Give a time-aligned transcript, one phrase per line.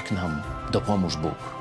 [0.00, 1.59] Tak nam dopomóż Bóg.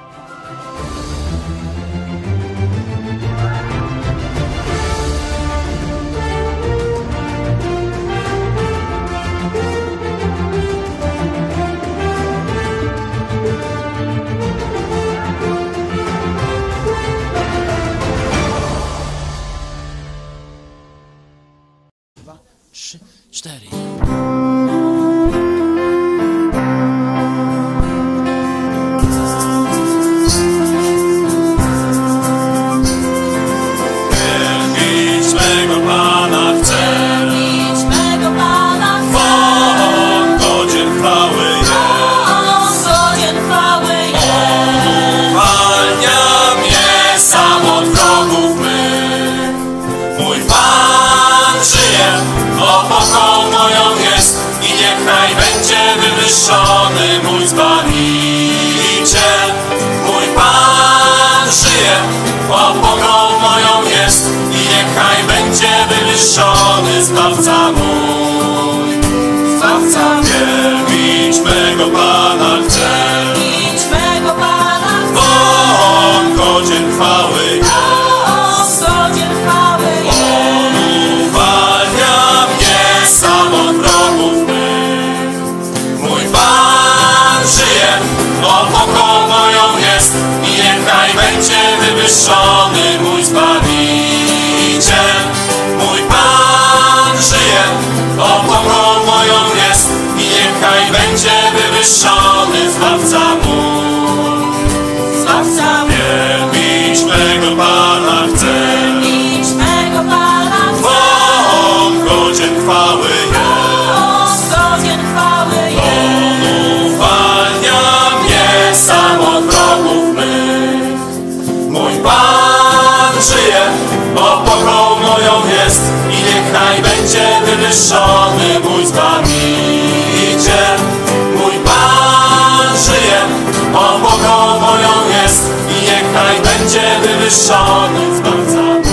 [137.30, 138.84] Wywyższony Zbawca mój,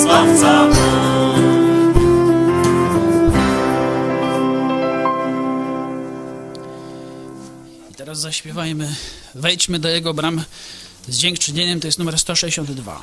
[0.00, 0.76] Zbawca mój.
[7.90, 8.94] I teraz zaśpiewajmy,
[9.34, 10.44] wejdźmy do Jego bram
[11.08, 13.02] z dziękczynieniem, to jest numer 162.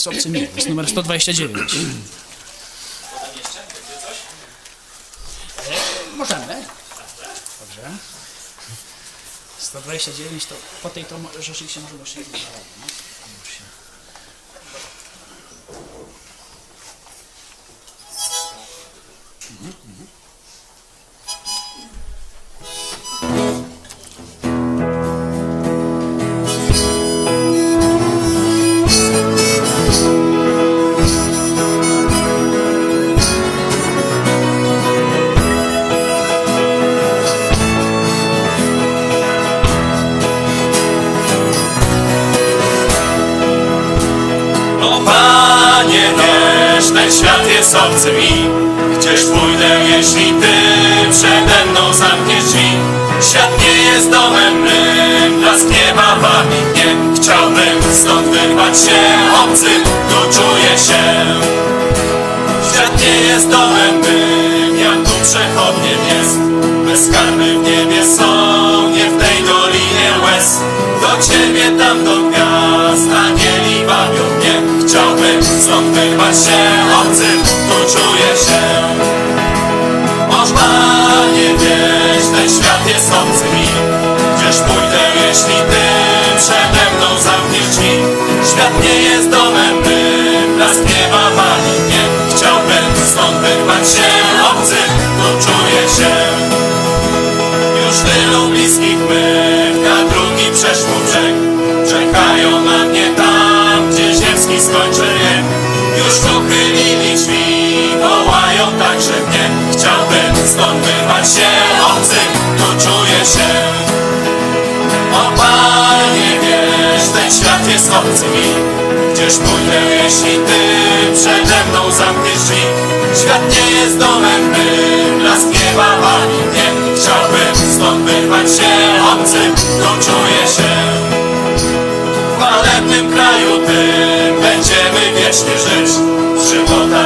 [0.00, 0.48] jest obcy mi.
[0.48, 1.72] To jest numer 129.
[6.16, 6.64] Możemy.
[7.60, 7.90] Dobrze.
[9.58, 12.20] 129 to po tej to rzeczywiście możemy jeszcze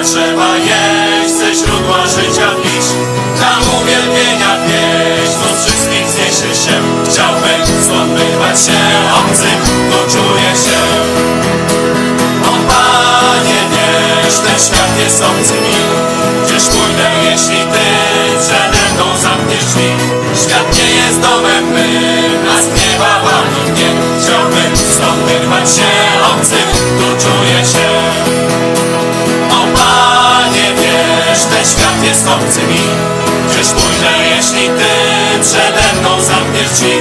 [0.04, 2.86] trzeba jeść Ze źródła życia pić.
[3.40, 6.76] Tam uwielbienia pieść Bo wszystkich zniesie się.
[7.08, 8.80] Chciałbym zdobywać się
[9.20, 9.58] obcym
[9.90, 10.80] Bo czuję się.
[12.50, 15.76] O Panie wiesz Ten świat jest obcy mi.
[16.44, 17.86] Gdzież pójdę jeśli Ty
[18.40, 19.90] Przede mną zamkniesz mi
[20.42, 21.86] Świat nie jest domem my
[22.52, 23.88] A zgniewa Pani mnie.
[24.20, 25.90] Chciałbym zdobywać się
[26.32, 26.66] obcym
[32.14, 32.80] błyskący mi
[33.50, 34.90] Krzyż pójdę, jeśli ty
[35.42, 36.92] przede mną zamkniesz drzwi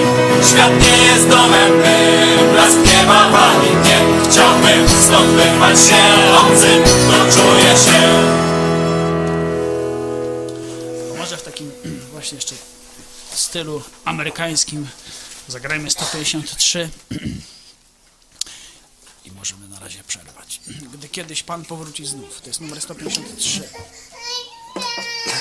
[0.50, 5.96] Świat nie jest domem mym, blask nie ma wali Nie chciałbym stąd wyrwać się
[6.38, 8.02] obcym, no czuję się
[11.18, 11.72] Może w takim
[12.12, 12.56] właśnie jeszcze
[13.34, 14.88] stylu amerykańskim
[15.48, 16.90] zagrajmy 153
[19.26, 20.62] i możemy na razie przerwać.
[20.94, 22.42] Gdy kiedyś Pan powróci znów.
[22.42, 23.70] To jest numer 153.
[24.76, 25.33] Yay!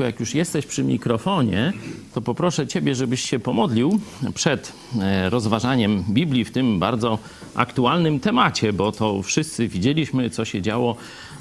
[0.00, 1.72] Jak już jesteś przy mikrofonie,
[2.14, 4.00] to poproszę Ciebie, żebyś się pomodlił
[4.34, 7.18] przed e, rozważaniem Biblii w tym bardzo
[7.54, 10.96] aktualnym temacie, bo to wszyscy widzieliśmy, co się działo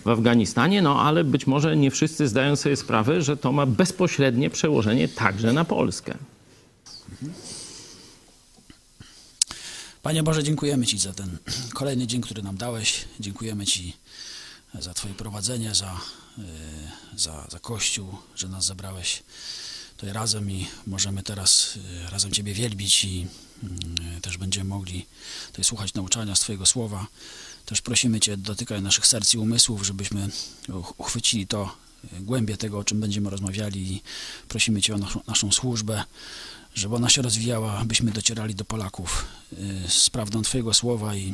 [0.05, 4.49] w Afganistanie, no ale być może nie wszyscy zdają sobie sprawę, że to ma bezpośrednie
[4.49, 6.13] przełożenie także na Polskę.
[10.03, 11.37] Panie Boże, dziękujemy Ci za ten
[11.73, 13.05] kolejny dzień, który nam dałeś.
[13.19, 13.93] Dziękujemy Ci
[14.79, 16.01] za Twoje prowadzenie, za,
[16.37, 16.41] y,
[17.15, 19.23] za, za Kościół, że nas zebrałeś
[19.97, 21.75] tutaj razem i możemy teraz
[22.07, 23.27] y, razem Ciebie wielbić i
[24.17, 25.05] y, też będziemy mogli
[25.47, 27.07] tutaj słuchać nauczania z Twojego słowa.
[27.65, 30.29] Też prosimy Cię, dotykaj naszych serc i umysłów, żebyśmy
[30.67, 31.75] uch- uchwycili to,
[32.19, 34.01] głębię tego, o czym będziemy rozmawiali i
[34.47, 36.03] prosimy Cię o naszą, naszą służbę,
[36.75, 39.25] żeby ona się rozwijała, abyśmy docierali do Polaków
[39.87, 41.33] z prawdą Twojego słowa i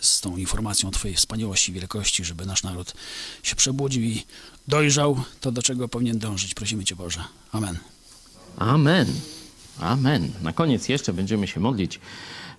[0.00, 2.94] z tą informacją o Twojej wspaniałości, wielkości, żeby nasz naród
[3.42, 4.22] się przebudził i
[4.68, 6.54] dojrzał to, do czego powinien dążyć.
[6.54, 7.24] Prosimy Cię, Boże.
[7.52, 7.78] Amen.
[8.58, 9.06] Amen.
[9.80, 10.30] Amen.
[10.42, 12.00] Na koniec jeszcze będziemy się modlić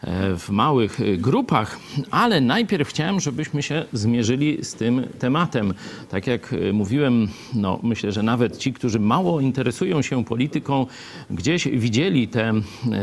[0.01, 1.79] e, w małych e, grupach,
[2.11, 5.73] ale najpierw chciałem, żebyśmy się zmierzyli z tym tematem.
[6.09, 10.85] Tak jak e, mówiłem, no myślę, że nawet ci, którzy mało interesują się polityką,
[11.29, 12.53] gdzieś widzieli te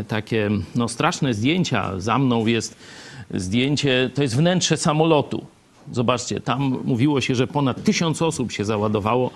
[0.09, 2.00] takie no, straszne zdjęcia.
[2.00, 2.76] Za mną jest
[3.35, 5.47] zdjęcie, to jest wnętrze samolotu.
[5.92, 9.30] Zobaczcie, tam mówiło się, że ponad tysiąc osób się załadowało.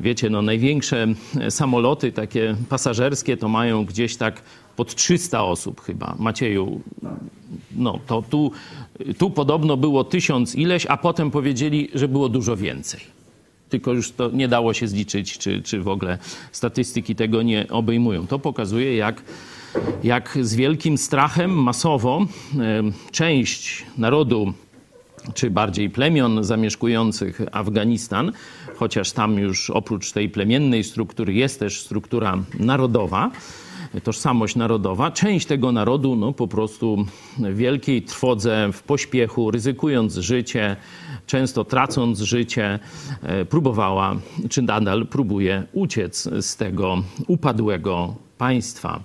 [0.00, 1.06] Wiecie, no największe
[1.40, 4.42] e, samoloty takie pasażerskie to mają gdzieś tak
[4.76, 6.14] pod 300 osób chyba.
[6.18, 6.80] Macieju,
[7.76, 8.52] no to tu,
[9.18, 13.00] tu podobno było tysiąc ileś, a potem powiedzieli, że było dużo więcej.
[13.68, 16.18] Tylko już to nie dało się zliczyć, czy, czy w ogóle
[16.52, 18.26] statystyki tego nie obejmują.
[18.26, 19.22] To pokazuje, jak
[20.02, 22.26] jak z wielkim strachem masowo
[22.58, 24.52] em, część narodu,
[25.34, 28.32] czy bardziej plemion zamieszkujących Afganistan,
[28.76, 33.30] chociaż tam już oprócz tej plemiennej struktury jest też struktura narodowa,
[34.02, 37.06] tożsamość narodowa, część tego narodu no, po prostu
[37.38, 40.76] w wielkiej trwodze, w pośpiechu, ryzykując życie,
[41.26, 42.78] często tracąc życie,
[43.22, 44.16] e, próbowała,
[44.50, 49.00] czy nadal próbuje uciec z tego upadłego państwa.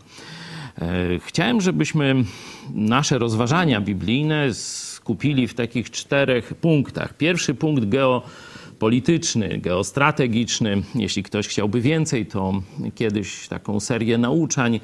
[0.82, 2.16] E, Chciałem, żebyśmy
[2.74, 7.18] nasze rozważania biblijne skupili w takich czterech punktach.
[7.18, 7.86] Pierwszy punkt
[8.74, 10.82] geopolityczny, geostrategiczny.
[10.96, 12.62] Jeśli ktoś chciałby więcej, to
[12.96, 14.80] kiedyś taką serię nauczań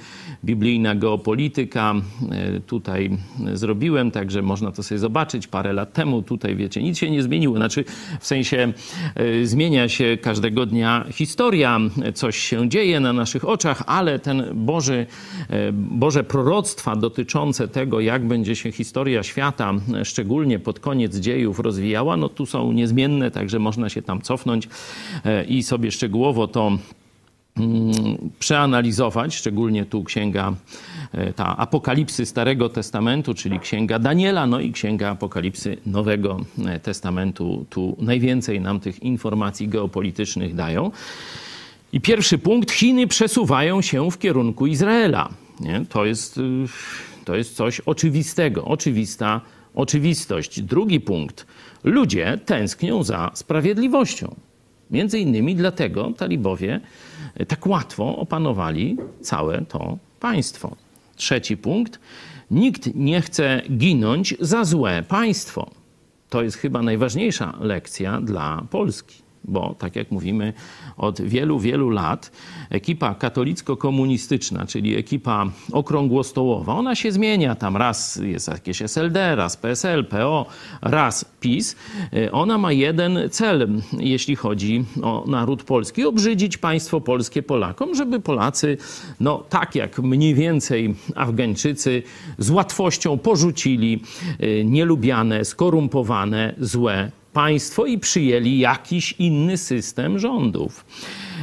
[0.45, 1.95] biblijna geopolityka
[2.31, 3.09] e, tutaj
[3.53, 6.21] zrobiłem, także można to sobie zobaczyć parę lat temu.
[6.21, 7.55] Tutaj wiecie, nic się nie zmieniło.
[7.55, 7.83] Znaczy,
[8.19, 8.73] w sensie
[9.15, 11.79] e, zmienia się każdego dnia historia,
[12.13, 15.05] coś się dzieje na naszych oczach, ale ten Boży,
[15.49, 22.17] e, Boże proroctwa dotyczące tego, jak będzie się historia świata, szczególnie pod koniec dziejów, rozwijała,
[22.17, 24.69] no tu są niezmienne, także można się tam cofnąć
[25.25, 26.71] e, i sobie szczegółowo to
[27.57, 27.93] mm,
[28.39, 30.53] przeanalizować, szczególnie tu księga
[31.11, 37.65] e, ta apokalipsy Starego Testamentu, czyli księga Daniela, no i księga apokalipsy Nowego e, Testamentu.
[37.69, 40.91] Tu najwięcej nam tych informacji geopolitycznych dają.
[41.93, 45.29] I pierwszy punkt, Chiny przesuwają się w kierunku Izraela.
[45.59, 45.85] Nie?
[45.89, 46.41] To, jest, y,
[47.25, 49.41] to jest coś oczywistego, oczywista
[49.75, 50.61] oczywistość.
[50.61, 51.45] Drugi punkt,
[51.83, 54.35] ludzie tęsknią za sprawiedliwością.
[54.91, 56.79] Między innymi dlatego talibowie
[57.47, 60.75] tak łatwo opanowali całe to państwo.
[61.15, 61.99] Trzeci punkt,
[62.51, 65.71] nikt nie chce ginąć za złe państwo.
[66.29, 70.53] To jest chyba najważniejsza lekcja dla Polski bo tak jak mówimy,
[70.97, 72.31] od wielu, wielu lat
[72.69, 77.55] ekipa katolicko-komunistyczna, czyli ekipa okrągłostołowa, ona się zmienia.
[77.55, 80.45] Tam raz jest jakieś SLD, raz PSL, PO,
[80.81, 81.75] raz PiS.
[82.31, 88.77] Ona ma jeden cel, jeśli chodzi o naród polski, obrzydzić państwo polskie Polakom, żeby Polacy,
[89.19, 92.03] no tak jak mniej więcej Afgańczycy,
[92.37, 94.03] z łatwością porzucili
[94.43, 100.85] y, nielubiane, skorumpowane, złe państwo i przyjęli jakiś inny system rządów.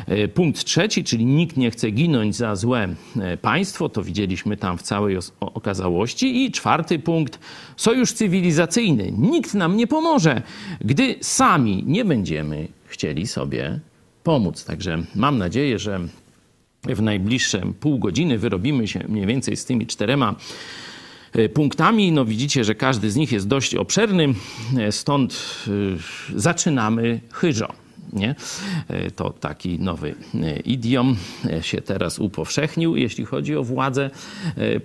[0.07, 2.89] E, punkt trzeci, czyli nikt nie chce ginąć za złe
[3.21, 6.45] e, państwo, to widzieliśmy tam w całej okazałości.
[6.45, 7.39] I czwarty punkt,
[7.77, 9.13] sojusz cywilizacyjny.
[9.19, 10.43] Nikt nam nie pomoże,
[10.81, 13.81] gdy sami nie będziemy chcieli sobie
[14.23, 14.65] pomóc.
[14.65, 16.01] Także mam nadzieję, że
[16.85, 20.35] w najbliższe pół godziny wyrobimy się mniej więcej z tymi czterema
[21.55, 22.13] punktami.
[22.13, 24.35] No widzicie, że każdy z nich jest dość obszerny,
[24.79, 25.71] e, stąd e,
[26.39, 27.73] zaczynamy chyżo.
[28.13, 28.35] Nie?
[29.17, 30.15] To taki nowy
[30.65, 31.17] idiom
[31.61, 34.11] się teraz upowszechnił, jeśli chodzi o władzę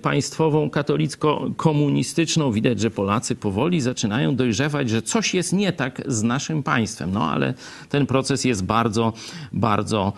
[0.02, 2.52] państwową, katolicko-komunistyczną.
[2.52, 7.12] Widać, że Polacy powoli zaczynają dojrzewać, że coś jest nie tak z naszym państwem.
[7.12, 7.54] No ale
[7.88, 9.12] ten proces jest bardzo,
[9.52, 10.12] bardzo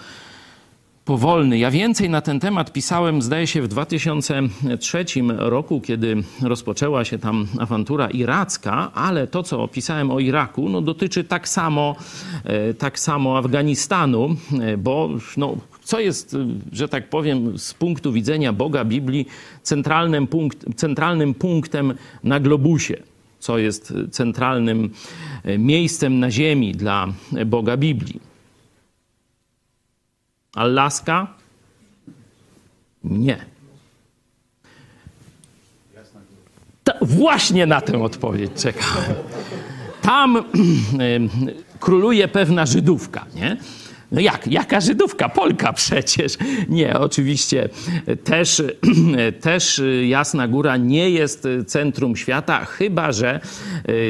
[1.04, 1.58] powolny.
[1.58, 5.04] Ja więcej na ten temat pisałem, zdaje się, w 2003
[5.38, 11.24] roku, kiedy rozpoczęła się tam awantura iracka, ale to, co opisałem o Iraku, no, dotyczy
[11.24, 11.96] tak samo,
[12.44, 18.12] e, tak samo Afganistanu, e, bo no, co jest, e, że tak powiem, z punktu
[18.12, 19.26] widzenia Boga Biblii
[19.62, 22.96] centralnym, punkt, centralnym punktem na globusie?
[23.38, 24.90] Co jest centralnym
[25.58, 27.06] miejscem na ziemi dla
[27.46, 28.33] Boga Biblii?
[30.54, 31.26] Alaska?
[33.04, 33.44] Nie.
[36.84, 39.14] Ta, właśnie na tę odpowiedź czekałem.
[40.02, 40.44] Tam
[41.80, 43.56] króluje pewna Żydówka, nie?
[44.14, 44.46] No jak?
[44.46, 45.28] Jaka Żydówka?
[45.28, 46.36] Polka przecież.
[46.68, 47.68] Nie, oczywiście
[48.24, 48.62] też,
[49.40, 53.40] też Jasna Góra nie jest centrum świata, chyba że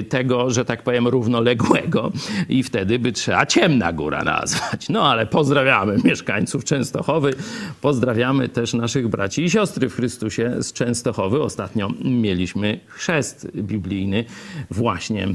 [0.08, 2.12] tego, że tak powiem, równoległego
[2.48, 4.88] i wtedy by trzeba Ciemna Góra nazwać.
[4.88, 7.34] No ale pozdrawiamy mieszkańców Częstochowy,
[7.80, 11.42] pozdrawiamy też naszych braci i siostry w Chrystusie z Częstochowy.
[11.42, 14.24] Ostatnio mieliśmy chrzest biblijny
[14.70, 15.28] właśnie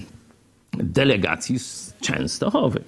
[0.74, 2.80] delegacji z Częstochowy.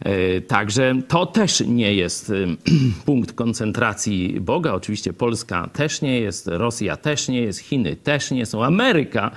[0.00, 2.32] E, także to też nie jest
[3.06, 4.72] punkt koncentracji Boga.
[4.72, 9.30] Oczywiście Polska też nie jest, Rosja też nie jest, Chiny też nie są, Ameryka,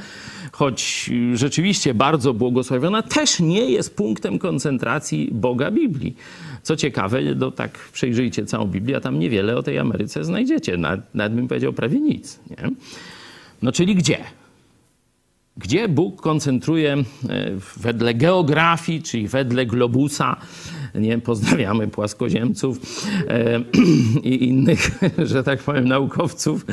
[0.52, 6.15] choć rzeczywiście bardzo błogosławiona, też nie jest punktem koncentracji Boga Biblii.
[6.63, 10.78] Co ciekawe, no tak przejrzyjcie całą Biblię, a tam niewiele o tej Ameryce znajdziecie.
[10.78, 12.39] Nawet, nawet bym powiedział prawie nic.
[12.50, 12.69] Nie?
[13.62, 14.17] No czyli gdzie?
[15.58, 17.04] Gdzie Bóg koncentruje e,
[17.78, 20.36] wedle geografii, czyli wedle globusa,
[20.96, 22.80] nie pozdrawiamy płaskoziemców
[23.28, 23.60] e,
[24.32, 25.00] i innych,
[25.32, 26.65] że tak powiem, naukowców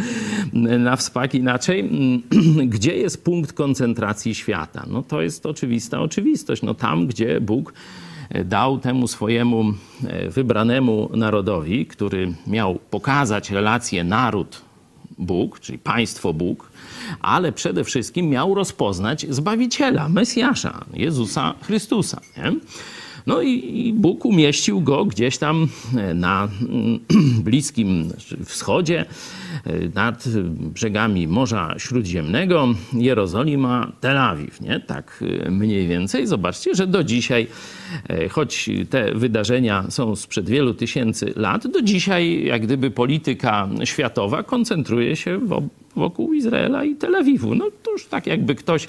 [0.79, 1.91] na wspak inaczej,
[2.75, 4.87] gdzie jest punkt koncentracji świata?
[4.91, 6.63] No to jest oczywista oczywistość.
[6.63, 7.73] No tam, gdzie Bóg
[8.45, 9.65] dał temu swojemu
[10.07, 14.63] e, wybranemu narodowi, który miał pokazać relację naród
[15.19, 16.71] Bóg, czyli państwo Bóg,
[17.21, 22.21] ale przede wszystkim miał rozpoznać Zbawiciela, Mesjasza, Jezusa Chrystusa.
[22.37, 22.53] Nie?
[23.27, 27.01] No i, Bóg umieścił go gdzieś tam e, na mm,
[27.45, 28.09] Bliskim
[28.45, 29.05] Wschodzie,
[29.65, 34.81] e, nad brzegami Morza Śródziemnego, Jerozolima, Tel Awiw, nie?
[34.81, 36.27] Tak e, mniej więcej.
[36.27, 37.47] Zobaczcie, że do dzisiaj,
[38.31, 45.17] choć te wydarzenia są sprzed wielu tysięcy lat, do dzisiaj jak gdyby polityka światowa koncentruje
[45.17, 45.41] się
[45.97, 47.55] wokół Izraela i Tel Awiwu.
[47.55, 48.89] No to już tak jakby ktoś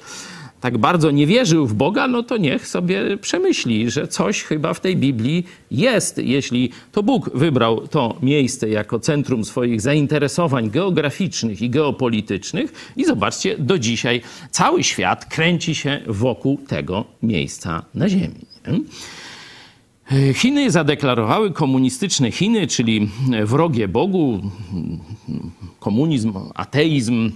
[0.60, 4.80] tak bardzo nie wierzył w Boga, no to niech sobie przemyśli, że coś chyba w
[4.80, 6.18] tej Biblii jest.
[6.18, 13.56] Jeśli to Bóg wybrał to miejsce jako centrum swoich zainteresowań geograficznych i geopolitycznych, i zobaczcie,
[13.58, 18.46] do dzisiaj cały świat kręci się wokół tego miejsca na Ziemi.
[20.34, 23.10] Chiny zadeklarowały komunistyczne Chiny, czyli
[23.44, 24.40] wrogie Bogu,
[25.80, 27.30] komunizm, ateizm.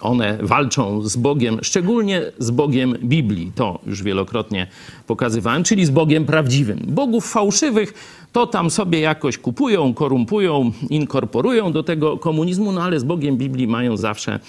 [0.00, 3.52] One walczą z Bogiem, szczególnie z Bogiem Biblii.
[3.54, 4.66] To już wielokrotnie
[5.06, 6.80] pokazywałem, czyli z Bogiem prawdziwym.
[6.86, 7.94] Bogów fałszywych
[8.36, 13.68] to tam sobie jakoś kupują, korumpują, inkorporują do tego komunizmu, no ale z Bogiem Biblii
[13.68, 14.40] mają zawsze,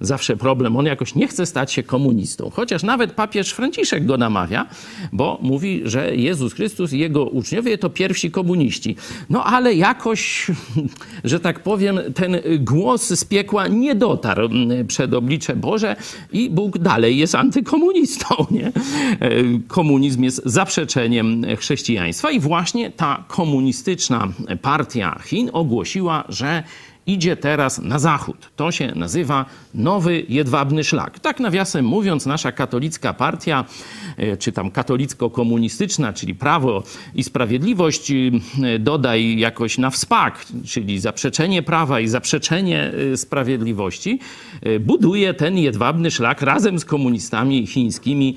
[0.00, 0.76] zawsze problem.
[0.76, 2.50] On jakoś nie chce stać się komunistą.
[2.50, 4.66] Chociaż nawet papież Franciszek go namawia,
[5.12, 8.96] bo mówi, że Jezus Chrystus i jego uczniowie to pierwsi komuniści.
[9.30, 10.50] No ale jakoś,
[11.24, 14.48] że tak powiem, ten głos z piekła nie dotarł
[14.84, 15.96] przed oblicze Boże
[16.32, 18.34] i Bóg dalej jest antykomunistą.
[18.50, 18.72] Nie?
[19.68, 24.28] Komunizm jest zaprzeczeniem chrześcijaństwa i właśnie ta komunistyczna
[24.62, 26.62] partia Chin ogłosiła, że
[27.06, 28.50] idzie teraz na zachód.
[28.56, 31.18] To się nazywa Nowy Jedwabny Szlak.
[31.18, 33.64] Tak nawiasem mówiąc, nasza katolicka partia,
[34.16, 36.82] e, czy tam katolicko-komunistyczna, czyli Prawo
[37.14, 38.14] i Sprawiedliwość, e,
[38.78, 44.18] dodaj jakoś na wspak, czyli zaprzeczenie prawa i zaprzeczenie e, sprawiedliwości,
[44.80, 48.36] buduje ten Jedwabny Szlak razem z komunistami chińskimi.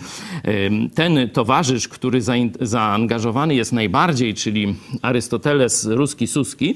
[0.93, 2.21] Ten towarzysz, który
[2.61, 6.75] zaangażowany jest najbardziej, czyli Arystoteles Ruski-Suski,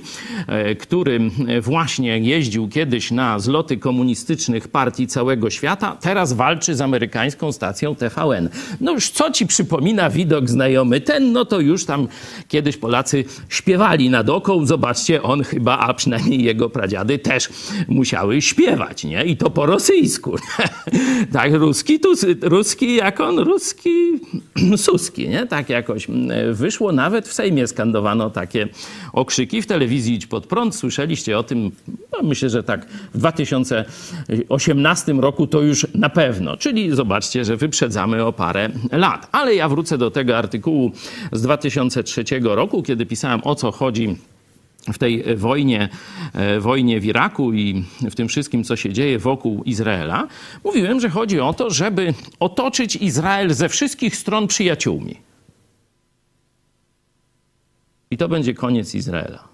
[0.79, 1.19] który
[1.61, 1.80] właśnie
[2.21, 8.49] jeździł kiedyś na zloty komunistyczne partii całego świata, teraz walczy z amerykańską stacją TVN.
[8.81, 12.07] No już co ci przypomina widok znajomy ten, no to już tam
[12.47, 14.65] kiedyś Polacy śpiewali nad oką.
[14.65, 17.49] Zobaczcie, on chyba, a przynajmniej jego pradziady też
[17.87, 19.25] musiały śpiewać, nie?
[19.25, 20.35] I to po rosyjsku.
[21.33, 23.91] tak, ruski, tu, ruski jak on, ruski,
[24.77, 25.47] suski, nie?
[25.47, 26.07] Tak jakoś
[26.51, 26.91] wyszło.
[26.91, 28.67] Nawet w Sejmie skandowano takie
[29.13, 29.61] okrzyki.
[29.61, 33.85] W telewizji Idź Pod Prąd słyszeliście o tym, no myślę, że tak w 2000
[34.27, 36.57] 2018 roku to już na pewno.
[36.57, 39.27] Czyli zobaczcie, że wyprzedzamy o parę lat.
[39.31, 40.91] Ale ja wrócę do tego artykułu
[41.31, 44.17] z 2003 roku, kiedy pisałem o co chodzi
[44.93, 45.89] w tej wojnie,
[46.33, 50.27] e, wojnie w Iraku i w tym wszystkim, co się dzieje wokół Izraela,
[50.63, 55.15] mówiłem, że chodzi o to, żeby otoczyć Izrael ze wszystkich stron przyjaciółmi.
[58.11, 59.50] I to będzie koniec Izraela.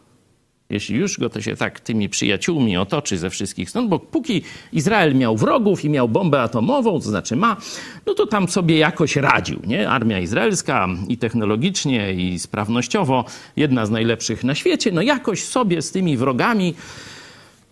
[0.69, 4.41] Jeśli już go to się tak tymi przyjaciółmi otoczy ze wszystkich stron, bo póki
[4.73, 7.57] Izrael miał wrogów i miał bombę atomową, to znaczy ma,
[8.05, 9.59] no to tam sobie jakoś radził.
[9.67, 9.89] Nie?
[9.89, 13.25] Armia izraelska i technologicznie, i sprawnościowo,
[13.55, 16.75] jedna z najlepszych na świecie, no jakoś sobie z tymi wrogami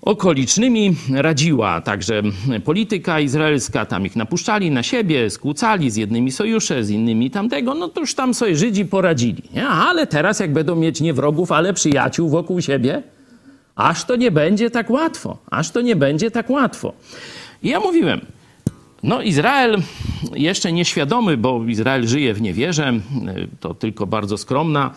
[0.05, 2.21] okolicznymi radziła także
[2.63, 7.87] polityka izraelska, tam ich napuszczali na siebie, skłócali z jednymi sojusze, z innymi tamtego, no
[7.87, 9.43] to już tam sobie Żydzi poradzili.
[9.53, 9.67] Nie?
[9.67, 13.03] Ale teraz jak będą mieć nie wrogów, ale przyjaciół wokół siebie,
[13.75, 16.93] aż to nie będzie tak łatwo, aż to nie będzie tak łatwo.
[17.63, 18.21] I ja mówiłem,
[19.03, 19.81] no Izrael
[20.33, 22.93] jeszcze nieświadomy, bo Izrael żyje w niewierze,
[23.59, 24.91] to tylko bardzo skromna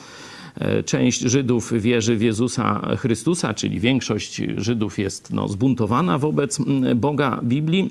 [0.84, 6.58] część Żydów wierzy w Jezusa Chrystusa, czyli większość Żydów jest no, zbuntowana wobec
[6.94, 7.90] Boga Biblii,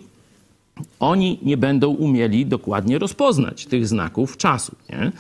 [0.99, 4.75] oni nie będą umieli dokładnie rozpoznać tych znaków czasu.
[4.89, 5.12] Nie?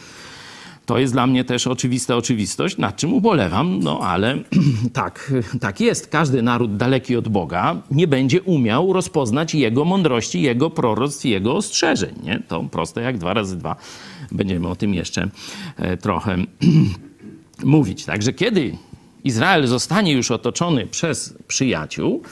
[0.85, 4.37] To jest dla mnie też oczywista oczywistość, nad czym ubolewam, no ale
[4.93, 6.07] tak, tak jest.
[6.07, 12.15] Każdy naród daleki od Boga nie będzie umiał rozpoznać Jego mądrości, Jego proroctw, Jego ostrzeżeń.
[12.23, 12.43] Nie?
[12.47, 13.75] To proste jak dwa razy dwa.
[14.31, 15.29] Będziemy o tym jeszcze
[15.77, 16.37] e, trochę
[17.63, 18.05] mówić.
[18.05, 18.77] Także kiedy
[19.23, 22.23] Izrael zostanie już otoczony przez przyjaciół,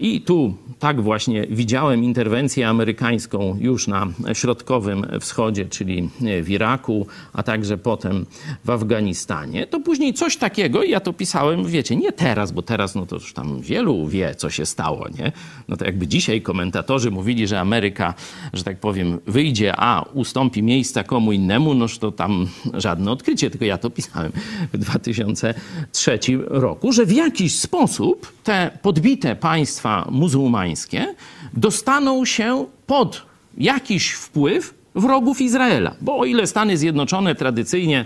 [0.00, 6.08] I tu tak właśnie widziałem interwencję amerykańską już na środkowym wschodzie, czyli
[6.42, 8.26] w Iraku, a także potem
[8.64, 9.66] w Afganistanie.
[9.66, 13.32] To później coś takiego, ja to pisałem, wiecie, nie teraz, bo teraz no to już
[13.32, 15.32] tam wielu wie, co się stało, nie?
[15.68, 18.14] No to jakby dzisiaj komentatorzy mówili, że Ameryka,
[18.52, 23.64] że tak powiem, wyjdzie, a ustąpi miejsca komu innemu, noż to tam żadne odkrycie, tylko
[23.64, 24.32] ja to pisałem
[24.72, 31.14] w 2003 roku, że w jakiś sposób te podbite państwa państwa muzułmańskie
[31.52, 33.22] dostaną się pod
[33.58, 35.94] jakiś wpływ wrogów Izraela.
[36.00, 38.04] Bo o ile Stany Zjednoczone tradycyjnie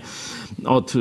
[0.65, 0.93] od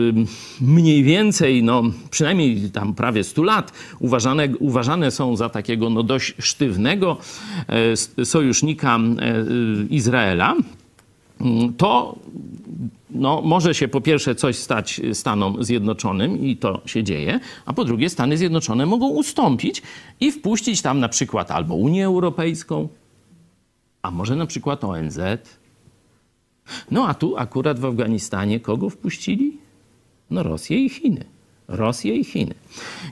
[0.60, 6.34] mniej więcej, no przynajmniej tam prawie 100 lat uważane, uważane są za takiego no dość
[6.38, 7.16] sztywnego
[8.18, 9.00] e, sojusznika e,
[9.90, 10.54] Izraela,
[11.76, 12.16] to
[13.14, 17.85] no, może się po pierwsze coś stać Stanom Zjednoczonym i to się dzieje, a po
[17.85, 19.83] drugie Stany Zjednoczone mogą ustąpić
[20.20, 22.88] i wpuścić tam na przykład albo Unię Europejską,
[24.03, 25.18] a może na przykład ONZ.
[26.90, 29.57] No a tu akurat w Afganistanie kogo wpuścili?
[30.31, 31.24] No Rosję i Chiny.
[31.68, 32.55] Rosję i Chiny.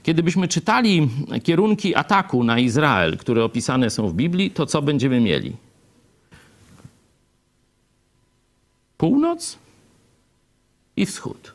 [0.02, 1.08] Kiedy byśmy czytali
[1.42, 5.56] kierunki ataku na Izrael, które opisane są w Biblii, to co będziemy mieli?
[8.96, 9.61] Północ?
[10.96, 11.54] I wschód.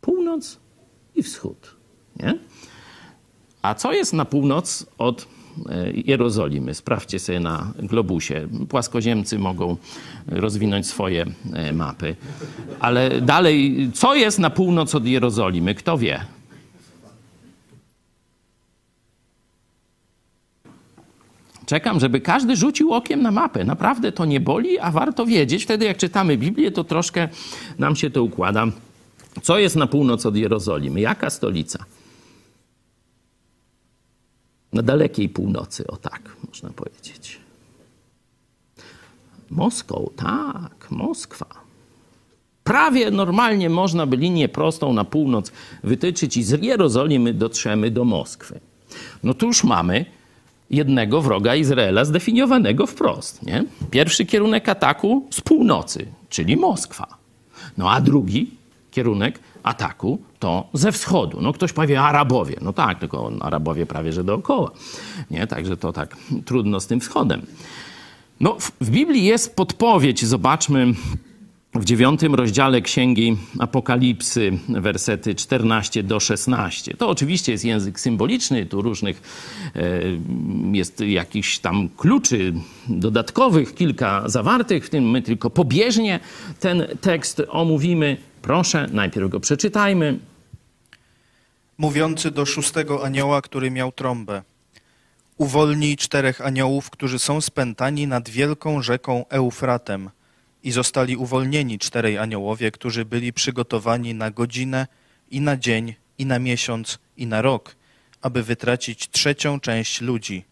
[0.00, 0.58] Północ
[1.14, 1.76] i wschód.
[2.16, 2.38] Nie?
[3.62, 5.26] A co jest na północ od
[5.68, 6.74] e, Jerozolimy?
[6.74, 8.48] Sprawdźcie sobie na globusie.
[8.68, 9.76] Płaskoziemcy mogą
[10.26, 12.16] rozwinąć swoje e, mapy.
[12.80, 15.74] Ale dalej, co jest na północ od Jerozolimy?
[15.74, 16.24] Kto wie?
[21.66, 23.64] Czekam, żeby każdy rzucił okiem na mapę.
[23.64, 25.64] Naprawdę to nie boli, a warto wiedzieć.
[25.64, 27.28] Wtedy, jak czytamy Biblię, to troszkę
[27.78, 28.66] nam się to układa.
[29.42, 31.00] Co jest na północ od Jerozolimy?
[31.00, 31.84] Jaka stolica?
[34.72, 37.40] Na dalekiej północy, o tak można powiedzieć.
[39.50, 41.46] Moską, tak, Moskwa.
[42.64, 45.52] Prawie normalnie można by linię prostą na północ
[45.84, 48.60] wytyczyć i z Jerozolimy dotrzemy do Moskwy.
[49.22, 50.04] No tu już mamy
[50.70, 53.42] jednego wroga Izraela zdefiniowanego wprost.
[53.42, 53.64] Nie?
[53.90, 57.06] Pierwszy kierunek ataku z północy, czyli Moskwa.
[57.78, 58.50] No a drugi
[58.90, 61.38] kierunek ataku to ze wschodu.
[61.40, 62.56] No ktoś powie Arabowie.
[62.62, 64.70] No tak, tylko Arabowie prawie że dookoła.
[65.30, 65.46] Nie?
[65.46, 67.42] Także to tak trudno z tym wschodem.
[68.40, 70.94] No, w, w Biblii jest podpowiedź, zobaczmy
[71.80, 76.94] w dziewiątym rozdziale Księgi Apokalipsy, wersety 14 do 16.
[76.94, 79.22] To oczywiście jest język symboliczny, tu różnych
[79.76, 79.80] e,
[80.72, 82.54] jest jakichś tam kluczy
[82.88, 86.20] dodatkowych, kilka zawartych, w tym my tylko pobieżnie
[86.60, 88.16] ten tekst omówimy.
[88.42, 90.18] Proszę, najpierw go przeczytajmy.
[91.78, 94.42] mówiący do szóstego anioła, który miał trąbę.
[95.36, 100.10] Uwolnij czterech aniołów, którzy są spętani nad wielką rzeką Eufratem.
[100.66, 104.86] I zostali uwolnieni czterej aniołowie, którzy byli przygotowani na godzinę
[105.30, 107.76] i na dzień, i na miesiąc, i na rok,
[108.22, 110.44] aby wytracić trzecią część ludzi.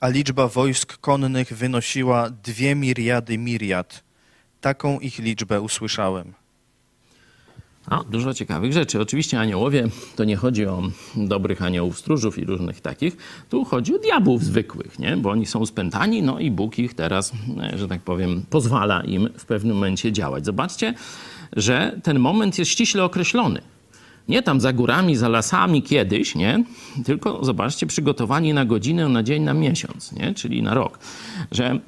[0.00, 4.04] A liczba wojsk konnych wynosiła dwie miriady miriad.
[4.60, 6.41] Taką ich liczbę usłyszałem.
[8.10, 9.00] Dużo ciekawych rzeczy.
[9.00, 10.82] Oczywiście aniołowie, to nie chodzi o
[11.16, 13.16] dobrych aniołów stróżów i różnych takich.
[13.50, 15.16] Tu chodzi o diabłów zwykłych, nie?
[15.16, 19.28] bo oni są spętani, no i Bóg ich teraz, e, że tak powiem, pozwala im
[19.36, 20.44] w pewnym momencie działać.
[20.44, 20.94] Zobaczcie,
[21.56, 23.62] że ten moment jest ściśle określony.
[24.28, 26.64] Nie tam za górami, za lasami kiedyś, nie?
[27.04, 30.34] Tylko zobaczcie, przygotowani na godzinę, na dzień, na miesiąc, nie?
[30.34, 30.98] Czyli na rok.
[31.50, 31.78] Że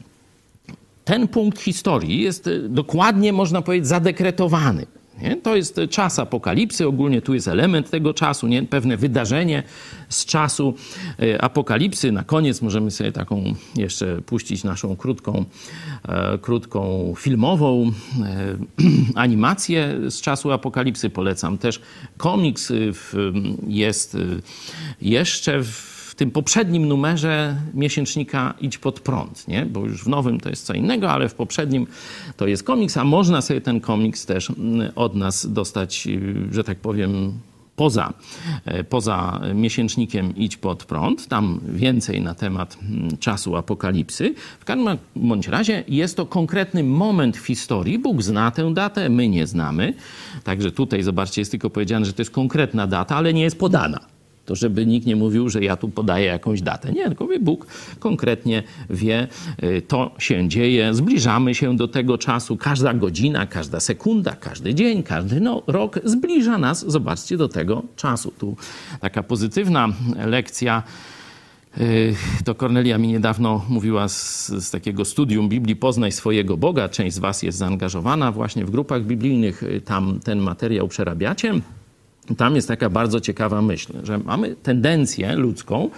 [1.04, 4.86] ten punkt historii jest e, dokładnie, można powiedzieć, zadekretowany.
[5.22, 5.36] Nie?
[5.36, 8.62] To jest czas apokalipsy, ogólnie tu jest element tego czasu, nie?
[8.62, 9.62] pewne wydarzenie
[10.08, 10.74] z czasu
[11.22, 12.12] e, apokalipsy.
[12.12, 15.44] Na koniec możemy sobie taką jeszcze puścić naszą krótką,
[16.08, 18.56] e, krótką filmową e,
[19.14, 21.10] animację z czasu apokalipsy.
[21.10, 21.80] Polecam też
[22.16, 22.72] komiks
[23.68, 24.16] jest
[25.00, 29.66] jeszcze w w tym poprzednim numerze miesięcznika Idź pod prąd, nie?
[29.66, 31.86] bo już w nowym to jest co innego, ale w poprzednim
[32.36, 36.64] to jest komiks, a można sobie ten komiks też mm, od nas dostać, y, że
[36.64, 37.32] tak powiem,
[37.76, 38.12] poza,
[38.64, 41.28] e, poza miesięcznikiem Idź pod prąd.
[41.28, 44.34] Tam więcej na temat mm, czasu apokalipsy.
[44.60, 47.98] W każdym bądź razie jest to konkretny moment w historii.
[47.98, 49.94] Bóg zna tę datę, my nie znamy.
[50.44, 54.13] Także tutaj, zobaczcie, jest tylko powiedziane, że to jest konkretna data, ale nie jest podana
[54.46, 56.92] to żeby nikt nie mówił, że ja tu podaję jakąś datę.
[56.92, 57.66] Nie, tylko Bóg
[57.98, 59.28] konkretnie wie,
[59.62, 62.56] y, to się dzieje, zbliżamy się do tego czasu.
[62.56, 68.32] Każda godzina, każda sekunda, każdy dzień, każdy no, rok zbliża nas, zobaczcie, do tego czasu.
[68.38, 68.56] Tu
[69.00, 69.88] taka pozytywna
[70.26, 70.82] lekcja.
[71.80, 76.88] Y, to Kornelia mi niedawno mówiła z, z, takiego studium Biblii Poznaj swojego Boga.
[76.88, 79.62] Część z Was jest zaangażowana właśnie w grupach biblijnych.
[79.62, 81.60] Y, tam ten materiał przerabiacie.
[82.36, 85.90] Tam jest taka bardzo ciekawa myśl, że mamy tendencję ludzką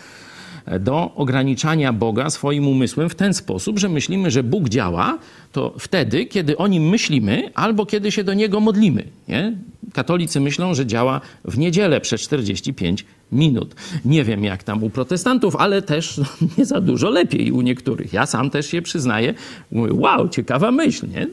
[0.81, 5.19] do ograniczania Boga swoim umysłem w ten sposób, że myślimy, że Bóg działa
[5.53, 9.05] to wtedy, kiedy o nim myślimy, albo kiedy się do niego modlimy.
[9.29, 9.57] Nie?
[9.93, 13.75] Katolicy myślą, że działa w niedzielę przez 45 minut.
[14.05, 16.21] Nie wiem jak tam u protestantów, ale też
[16.59, 18.13] nie za dużo lepiej u niektórych.
[18.13, 19.35] Ja sam też się przyznaję,
[19.73, 21.09] mówię, wow, ciekawa myśl.
[21.09, 21.27] Nie?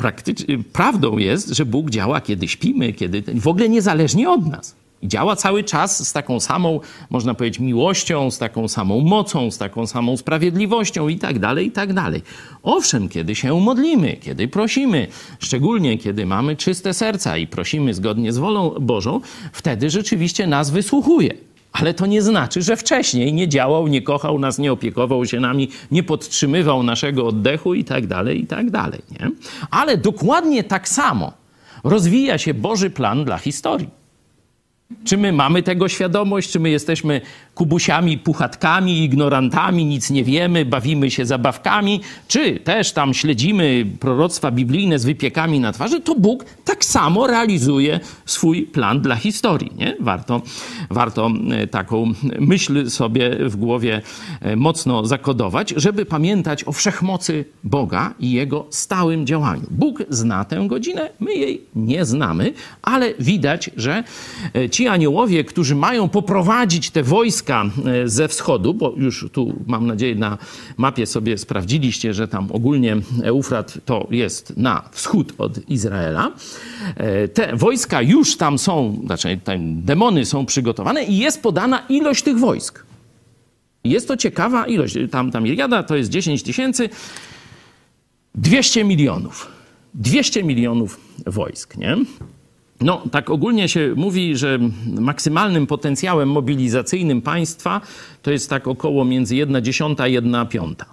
[0.00, 4.74] Praktycz- prawdą jest, że Bóg działa, kiedy śpimy, kiedy w ogóle niezależnie od nas.
[5.02, 9.86] Działa cały czas z taką samą, można powiedzieć, miłością, z taką samą mocą, z taką
[9.86, 12.22] samą sprawiedliwością i tak dalej, i tak dalej.
[12.62, 15.06] Owszem, kiedy się modlimy, kiedy prosimy,
[15.38, 19.20] szczególnie kiedy mamy czyste serca i prosimy zgodnie z wolą Bożą,
[19.52, 21.34] wtedy rzeczywiście nas wysłuchuje.
[21.72, 25.70] Ale to nie znaczy, że wcześniej nie działał, nie kochał nas, nie opiekował się nami,
[25.90, 29.00] nie podtrzymywał naszego oddechu i tak dalej, i tak dalej.
[29.10, 29.30] Nie?
[29.70, 31.32] Ale dokładnie tak samo
[31.84, 33.99] rozwija się Boży plan dla historii.
[35.04, 37.20] Czy my mamy tego świadomość, czy my jesteśmy
[37.54, 44.98] kubusiami, puchatkami, ignorantami, nic nie wiemy, bawimy się zabawkami, czy też tam śledzimy proroctwa biblijne
[44.98, 49.72] z wypiekami na twarzy, to Bóg tak samo realizuje swój plan dla historii.
[49.76, 49.96] Nie?
[50.00, 50.42] Warto,
[50.90, 54.02] warto e, taką myśl sobie w głowie
[54.40, 59.66] e, mocno zakodować, żeby pamiętać o wszechmocy Boga i Jego stałym działaniu.
[59.70, 64.04] Bóg zna tę godzinę, my jej nie znamy, ale widać, że
[64.52, 69.86] e, ci aniołowie, którzy mają poprowadzić te wojska e, ze wschodu, bo już tu mam
[69.86, 70.38] nadzieję na
[70.76, 76.32] mapie sobie sprawdziliście, że tam ogólnie Eufrat to jest na wschód od Izraela.
[76.96, 82.22] E, Te wojska już tam są, znaczy tam demony są przygotowane i jest podana ilość
[82.22, 82.84] tych wojsk.
[83.84, 84.94] Jest to ciekawa ilość.
[85.10, 86.88] Tam, tam Iliada to jest 10 tysięcy.
[88.34, 89.48] 200 milionów.
[89.94, 91.96] 200 milionów wojsk, nie?
[92.80, 97.80] No, tak ogólnie się mówi, że maksymalnym potencjałem mobilizacyjnym państwa
[98.22, 100.86] to jest tak około między 1 dziesiąta a 1 piąta.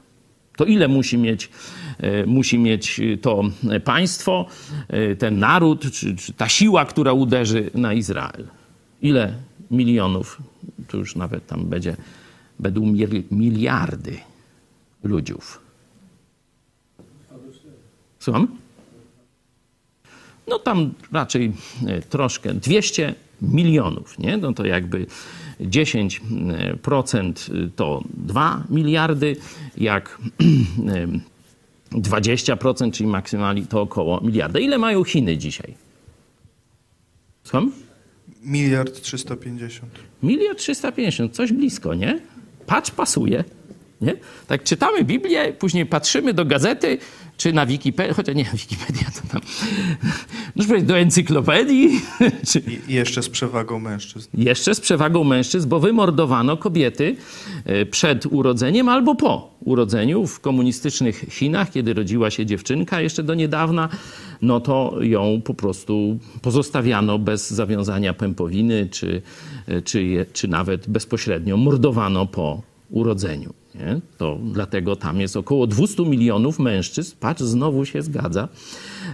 [0.58, 1.50] To ile musi mieć,
[1.98, 3.44] e, musi mieć to
[3.84, 4.46] państwo,
[4.88, 8.48] e, ten naród, czy, czy ta siła, która uderzy na Izrael?
[9.02, 9.34] Ile
[9.72, 10.42] milionów?
[10.88, 11.96] Tu już nawet tam będzie,
[12.60, 12.94] będą
[13.32, 14.18] miliardy
[15.04, 15.62] ludziów.
[18.20, 18.48] Słucham?
[20.48, 21.52] No tam raczej
[21.88, 24.38] e, troszkę 200 milionów, nie?
[24.38, 25.06] No to jakby
[25.62, 27.34] 10%
[27.76, 29.36] to 2 miliardy,
[29.78, 30.18] jak
[30.88, 31.08] e,
[32.00, 34.60] 20%, czyli maksymalnie to około miliarda.
[34.60, 35.74] Ile mają Chiny dzisiaj?
[37.44, 37.72] Słucham?
[38.44, 39.92] Miliard 350.
[40.24, 42.20] Miliard 350, coś blisko, nie?
[42.66, 43.44] Patrz, pasuje.
[44.02, 44.14] Nie?
[44.48, 46.98] Tak czytamy Biblię, później patrzymy do gazety,
[47.38, 49.42] czy na Wikipedię, chociaż nie, Wikipedia to tam,
[50.56, 52.02] no powiedzieć, do encyklopedii,
[52.50, 54.30] czy jeszcze z przewagą mężczyzn.
[54.34, 57.16] jeszcze z przewagą mężczyzn, bo wymordowano kobiety
[57.66, 63.34] e, przed urodzeniem albo po urodzeniu w komunistycznych Chinach, kiedy rodziła się dziewczynka jeszcze do
[63.34, 63.90] niedawna,
[64.42, 69.22] no to ją po prostu pozostawiano bez zawiązania pępowiny, czy,
[69.68, 73.54] e, czy, czy nawet bezpośrednio mordowano po urodzeniu.
[73.80, 74.02] Nie?
[74.18, 77.16] To dlatego tam jest około 200 milionów mężczyzn.
[77.20, 78.48] Patrz, znowu się zgadza.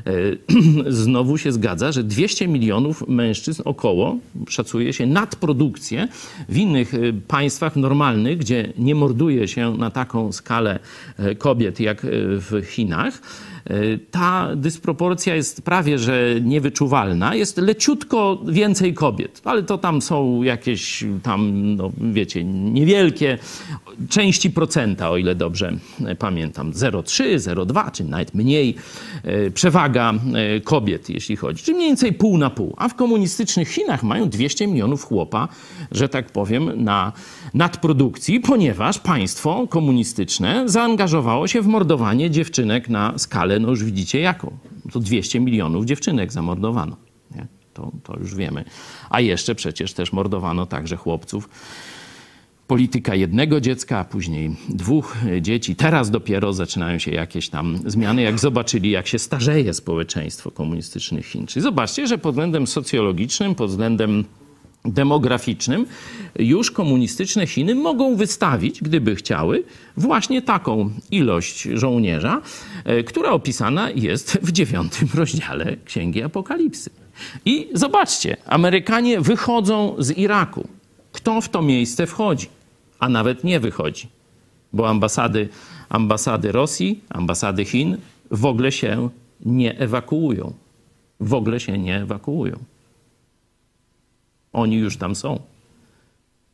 [0.06, 4.18] E, znowu się zgadza, że 200 milionów mężczyzn około,
[4.50, 6.08] szacuje się, nadprodukcję
[6.50, 10.80] w innych e, państwach normalnych, gdzie nie morduje się na taką skalę
[11.18, 13.22] e, kobiet jak w Chinach.
[14.12, 17.36] Ta dysproporcja jest prawie że niewyczuwalna.
[17.36, 23.38] Jest leciutko więcej kobiet, ale to tam są jakieś tam, no wiecie, niewielkie
[24.10, 25.74] części procenta, o ile dobrze
[26.20, 26.72] pamiętam.
[26.72, 28.76] 0,3, 0,2, czy nawet mniej
[29.24, 29.52] e,
[29.84, 31.63] przewaga e, kobiet, jeśli chodzi.
[31.63, 32.74] Czyli mniej więcej pół na pół.
[32.78, 35.48] A w komunistycznych Chinach mają 200 milionów chłopa,
[35.91, 37.12] że tak powiem, na
[37.54, 44.58] nadprodukcji, ponieważ państwo komunistyczne zaangażowało się w mordowanie dziewczynek na skalę, no już widzicie jaką.
[44.91, 46.98] To 200 milionów dziewczynek zamordowano.
[47.74, 48.65] To, to już wiemy.
[49.10, 51.50] A jeszcze przecież też mordowano także chłopców
[52.67, 55.76] polityka jednego dziecka, a później dwóch dzieci.
[55.76, 61.47] Teraz dopiero zaczynają się jakieś tam zmiany, jak zobaczyli, jak się starzeje społeczeństwo komunistycznych Chin.
[61.47, 64.23] Czyli zobaczcie, że pod względem socjologicznym, pod względem
[64.86, 65.86] demograficznym
[66.39, 69.63] już komunistyczne Chiny mogą wystawić, gdyby chciały,
[69.97, 72.41] właśnie taką ilość żołnierza,
[72.86, 76.89] e, która opisana jest w dziewiątym rozdziale Księgi Apokalipsy.
[77.45, 80.67] I zobaczcie, Amerykanie wychodzą z Iraku.
[81.24, 82.48] Kto w to miejsce wchodzi?
[83.00, 84.08] A nawet nie wychodzi,
[84.74, 85.50] bo ambasady,
[85.90, 87.98] ambasady Rosji, ambasady Chin
[88.32, 89.10] w ogóle się
[89.46, 90.54] nie ewakuują.
[91.20, 92.60] W ogóle się nie ewakuują.
[94.54, 95.39] Oni już tam są.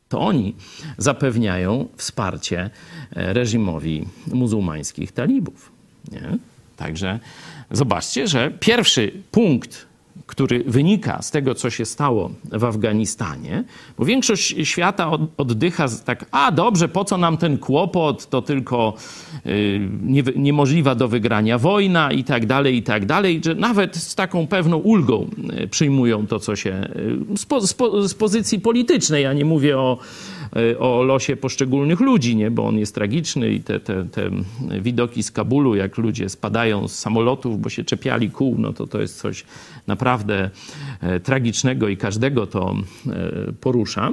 [0.08, 0.54] To oni
[0.98, 2.70] zapewniają wsparcie
[3.12, 5.72] e, reżimowi muzułmańskich talibów.
[6.12, 6.38] Nie?
[6.76, 7.18] Także
[7.70, 9.86] zobaczcie, że pierwszy punkt,
[10.30, 13.64] który wynika z tego, co się stało w Afganistanie,
[13.98, 18.94] bo większość świata od, oddycha tak, a dobrze, po co nam ten kłopot, to tylko
[19.46, 24.14] y, nie, niemożliwa do wygrania wojna i tak dalej, i tak dalej, że nawet z
[24.14, 25.30] taką pewną ulgą
[25.62, 26.88] y, przyjmują to, co się
[27.32, 29.98] y, z, po, z, po, z pozycji politycznej, ja nie mówię o,
[30.78, 32.50] o losie poszczególnych ludzi, nie?
[32.50, 34.30] bo on jest tragiczny i te, te, te
[34.80, 39.00] widoki z Kabulu, jak ludzie spadają z samolotów, bo się czepiali kół, no to to
[39.00, 39.44] jest coś
[39.86, 40.19] naprawdę
[41.00, 42.74] e, tragicznego i każdego to
[43.06, 44.12] e, porusza.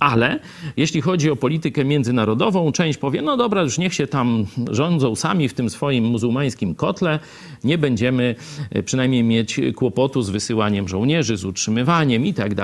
[0.00, 0.40] Ale
[0.76, 5.48] jeśli chodzi o politykę międzynarodową, część powie, no dobra, już niech się tam rządzą sami
[5.48, 7.18] w tym swoim muzułmańskim kotle,
[7.64, 8.34] nie będziemy
[8.70, 12.54] e, przynajmniej mieć kłopotu z wysyłaniem żołnierzy, z utrzymywaniem i tak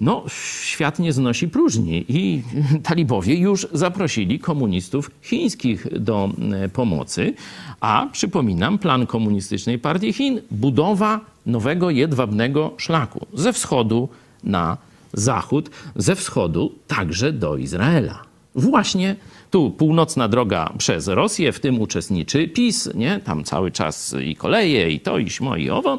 [0.00, 0.24] No,
[0.62, 2.42] świat nie znosi próżni i
[2.82, 7.34] talibowie już zaprosili komunistów chińskich do e, pomocy,
[7.80, 14.08] a przypominam, plan komunistycznej partii Chin budowa nowego jedwabnego szlaku ze wschodu
[14.44, 14.76] na
[15.12, 18.22] zachód, ze wschodu także do Izraela.
[18.54, 19.16] Właśnie
[19.50, 23.20] tu północna droga przez Rosję, w tym uczestniczy PiS, nie?
[23.24, 25.98] Tam cały czas i koleje, i to, i śmo, i owo.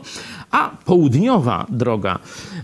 [0.51, 2.19] A południowa droga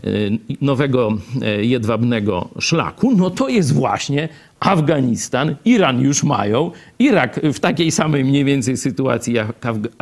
[0.06, 1.18] y, nowego
[1.60, 4.30] y, jedwabnego szlaku, no to jest właśnie
[4.60, 5.56] Afganistan.
[5.66, 9.48] Iran już mają, Irak w takiej samej mniej więcej sytuacji jak,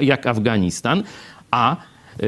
[0.02, 1.04] jak Afganistan,
[1.52, 1.76] a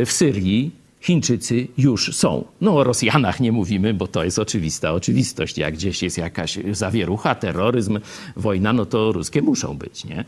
[0.06, 0.72] w Syrii
[1.08, 2.46] Chińczycy już są.
[2.62, 5.58] No o Rosjanach nie mówimy, bo to jest oczywista oczywistość.
[5.58, 8.00] Jak gdzieś jest jakaś zawierucha, terroryzm,
[8.36, 10.26] wojna, no to ruskie muszą być, nie?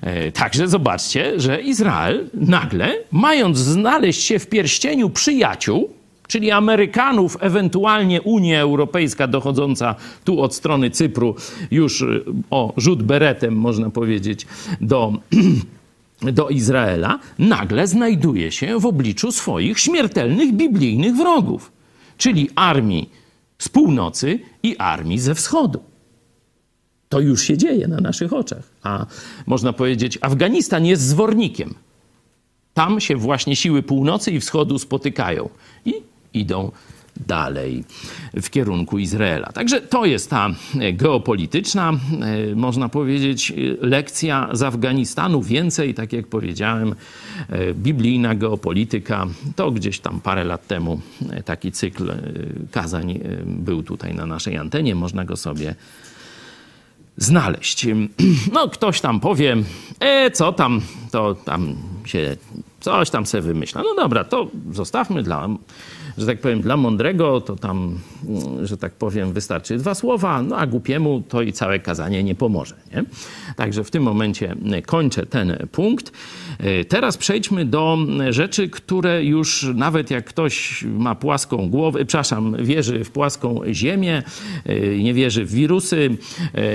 [0.00, 5.90] E, także zobaczcie, że Izrael nagle, mając znaleźć się w pierścieniu przyjaciół,
[6.28, 9.94] czyli Amerykanów, ewentualnie Unia Europejska dochodząca
[10.24, 11.36] tu od strony Cypru
[11.70, 12.06] już e,
[12.50, 14.46] o rzut beretem, można powiedzieć,
[14.80, 15.12] do
[16.32, 21.72] do Izraela, nagle znajduje się w obliczu swoich śmiertelnych biblijnych wrogów,
[22.18, 23.10] czyli armii
[23.58, 25.82] z północy i armii ze wschodu.
[27.08, 28.70] To już się dzieje na naszych oczach.
[28.82, 29.06] A
[29.46, 31.74] można powiedzieć, Afganistan jest zwornikiem.
[32.74, 35.48] Tam się właśnie siły północy i wschodu spotykają
[35.84, 35.94] i
[36.34, 36.70] idą
[37.16, 37.84] dalej
[38.42, 39.46] w kierunku Izraela.
[39.46, 40.50] Także to jest ta
[40.80, 43.54] e, geopolityczna, e, można powiedzieć, e,
[43.86, 45.42] lekcja z Afganistanu.
[45.42, 46.94] Więcej, tak jak powiedziałem,
[47.74, 49.26] biblijna geopolityka.
[49.56, 51.00] To gdzieś tam parę lat temu
[51.44, 52.12] taki cykl
[52.70, 54.94] kazań był tutaj na naszej antenie.
[54.94, 55.74] Można go sobie
[57.16, 57.86] znaleźć.
[58.52, 59.56] No, ktoś tam powie,
[60.00, 62.36] e, co tam, to tam się
[62.80, 63.82] coś tam sobie wymyśla.
[63.82, 65.48] No dobra, to zostawmy dla
[66.18, 67.98] że tak powiem, dla mądrego to tam,
[68.28, 72.34] mm, że tak powiem, wystarczy dwa słowa, no a głupiemu to i całe kazanie nie
[72.34, 72.74] pomoże.
[72.94, 73.04] Nie?
[73.56, 74.56] Także w tym momencie
[74.86, 76.12] kończę ten punkt.
[76.58, 77.98] E, teraz przejdźmy do
[78.30, 84.22] rzeczy, które już nawet jak ktoś ma płaską głowę, przepraszam, wierzy w płaską ziemię,
[84.98, 86.16] nie wierzy w wirusy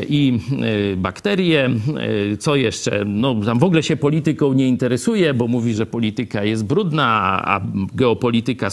[0.10, 0.40] i
[0.98, 1.70] bakterie,
[2.40, 3.06] co jeszcze?
[3.06, 7.62] No, tam w ogóle się polityką nie interesuje, bo mówi, że polityka jest brudna, a
[7.94, 8.70] geopolityka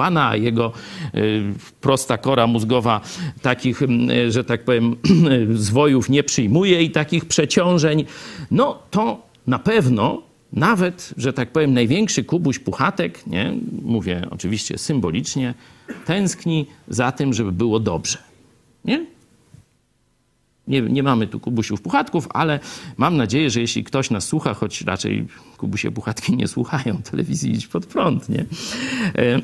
[0.00, 0.72] a jego
[1.80, 3.00] prosta kora mózgowa
[3.42, 3.80] takich,
[4.28, 4.96] że tak powiem,
[5.54, 8.04] zwojów nie przyjmuje i takich przeciążeń,
[8.50, 10.22] no to na pewno
[10.52, 15.54] nawet, że tak powiem, największy Kubuś Puchatek, nie, mówię oczywiście symbolicznie,
[16.04, 18.18] tęskni za tym, żeby było dobrze.
[18.84, 19.06] Nie?
[20.68, 22.60] Nie, nie mamy tu Kubusiów Puchatków, ale
[22.96, 27.66] mam nadzieję, że jeśli ktoś nas słucha, choć raczej Kubusie Puchatki nie słuchają telewizji Idź
[27.66, 28.44] Pod Prąd, nie?
[29.18, 29.40] E,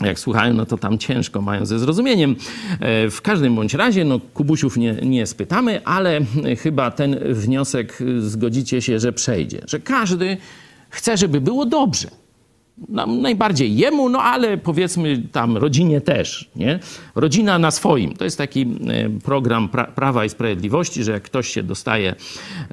[0.08, 2.36] jak słuchają, no to tam ciężko mają ze zrozumieniem.
[2.80, 6.20] E, w każdym bądź razie, no Kubusiów nie, nie spytamy, ale
[6.58, 9.62] chyba ten wniosek zgodzicie się, że przejdzie.
[9.66, 10.36] Że każdy
[10.90, 12.21] chce, żeby było dobrze
[13.06, 16.78] najbardziej jemu, no ale powiedzmy tam rodzinie też, nie?
[17.14, 18.14] Rodzina na swoim.
[18.14, 18.66] To jest taki e,
[19.24, 22.14] program pra Prawa i Sprawiedliwości, że jak ktoś się dostaje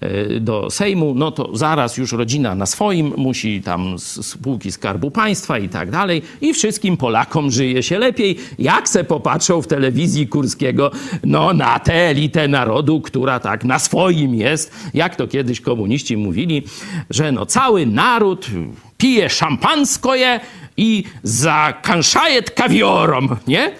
[0.01, 5.60] e, do Sejmu, no to zaraz już rodzina na swoim, musi tam spółki Skarbu Państwa
[5.60, 8.38] i tak dalej i wszystkim Polakom żyje się lepiej.
[8.60, 10.91] Jak se popatrzą w telewizji Kurskiego,
[11.24, 16.64] no na tę elitę narodu, która tak na swoim jest, jak to kiedyś komuniści mówili,
[17.10, 18.47] że no cały naród
[19.00, 20.39] pije szampanskoje
[20.78, 23.72] i zakanszaje kawiorom, nie?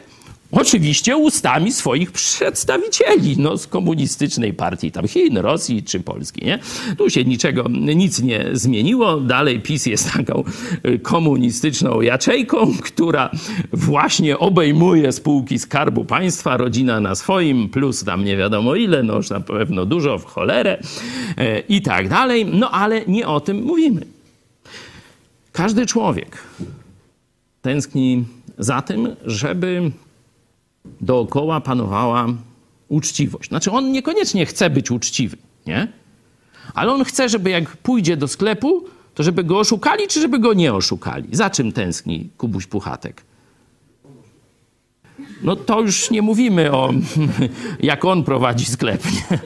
[0.52, 6.46] Oczywiście ustami swoich przedstawicieli no, z komunistycznej partii tam Chin, Rosji czy Polski.
[6.46, 6.60] Nie?
[6.98, 7.66] Tu się niczego,
[7.96, 9.18] nic nie zmieniło.
[9.18, 10.44] Dalej PiS jest taką
[10.86, 13.30] y, komunistyczną jaczejką, która
[13.74, 19.30] właśnie obejmuje spółki Skarbu Państwa, rodzina na swoim, plus tam nie wiadomo ile, no już
[19.30, 20.82] na pewno dużo w cholerę
[21.38, 22.46] e, i tak dalej.
[22.46, 24.19] No ale nie o tym mówimy.
[25.60, 26.44] Każdy człowiek
[27.62, 28.26] tęskni
[28.58, 29.92] za tym, żeby
[31.02, 32.28] dookoła panowała
[32.88, 33.50] uczciwość.
[33.50, 35.38] Znaczy, on niekoniecznie chce być uczciwy,
[35.68, 35.88] nie?
[36.74, 38.86] Ale on chce, żeby jak pójdzie do sklepu,
[39.16, 41.28] to żeby go oszukali, czy żeby go nie oszukali.
[41.32, 43.22] Za czym tęskni Kubuś Puchatek?
[45.42, 46.94] No to już nie mówimy o
[47.80, 49.06] jak on prowadzi sklep.
[49.06, 49.40] Nie?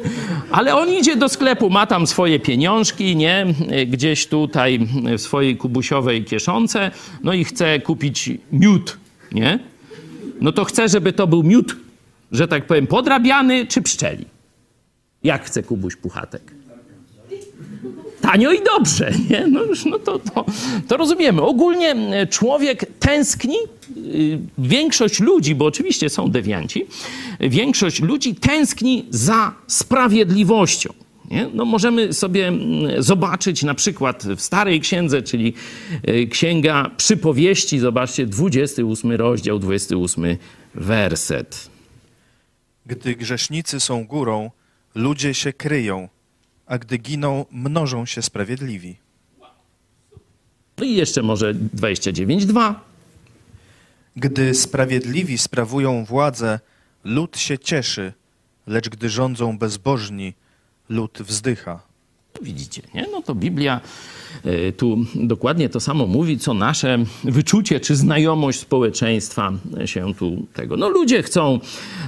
[0.52, 3.46] Ale on idzie do sklepu, ma tam swoje pieniążki, nie?
[3.88, 4.88] Gdzieś tutaj
[5.18, 6.92] w swojej kubusiowej kieszonce,
[7.24, 8.98] no i chce kupić miód,
[9.32, 9.60] nie?
[10.42, 11.76] no to chcę, żeby to był miód,
[12.32, 14.26] że tak powiem, podrabiany czy pszczeli.
[15.24, 16.52] Jak chce Kubuś Puchatek?
[18.24, 19.48] Tanio i dobrze, nie?
[19.48, 20.46] No, no to, to,
[20.88, 21.42] to rozumiemy.
[21.42, 23.56] Ogólnie e, człowiek tęskni,
[23.98, 26.86] y, większość ludzi, bo oczywiście są dewianci,
[27.40, 30.94] większość ludzi tęskni za sprawiedliwością.
[31.32, 31.48] Nie?
[31.54, 35.54] No możemy sobie mm, zobaczyć na przykład w Starej Księdze, czyli
[36.04, 40.38] e, Księga Przypowieści, zobaczcie, 28 rozdział, 28
[40.76, 41.70] werset.
[42.86, 44.52] Gdy grzesznicy są górą,
[44.96, 46.10] ludzie się kryją,
[46.66, 48.98] a gdy giną, mnożą się sprawiedliwi.
[50.78, 52.76] No i jeszcze może 29.2.
[54.16, 56.60] Gdy sprawiedliwi sprawują władzę,
[57.04, 58.14] lud się cieszy,
[58.68, 60.34] lecz gdy rządzą bezbożni,
[60.90, 61.82] lud wzdycha.
[62.42, 63.08] Widzicie, nie?
[63.12, 63.82] No to Biblia
[64.78, 69.54] tu dokładnie to samo mówi, co nasze wyczucie czy znajomość społeczeństwa
[69.86, 70.78] się tu tego.
[70.78, 71.60] No ludzie chcą,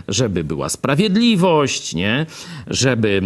[0.07, 2.25] żeby była sprawiedliwość, nie?
[2.67, 3.21] Żeby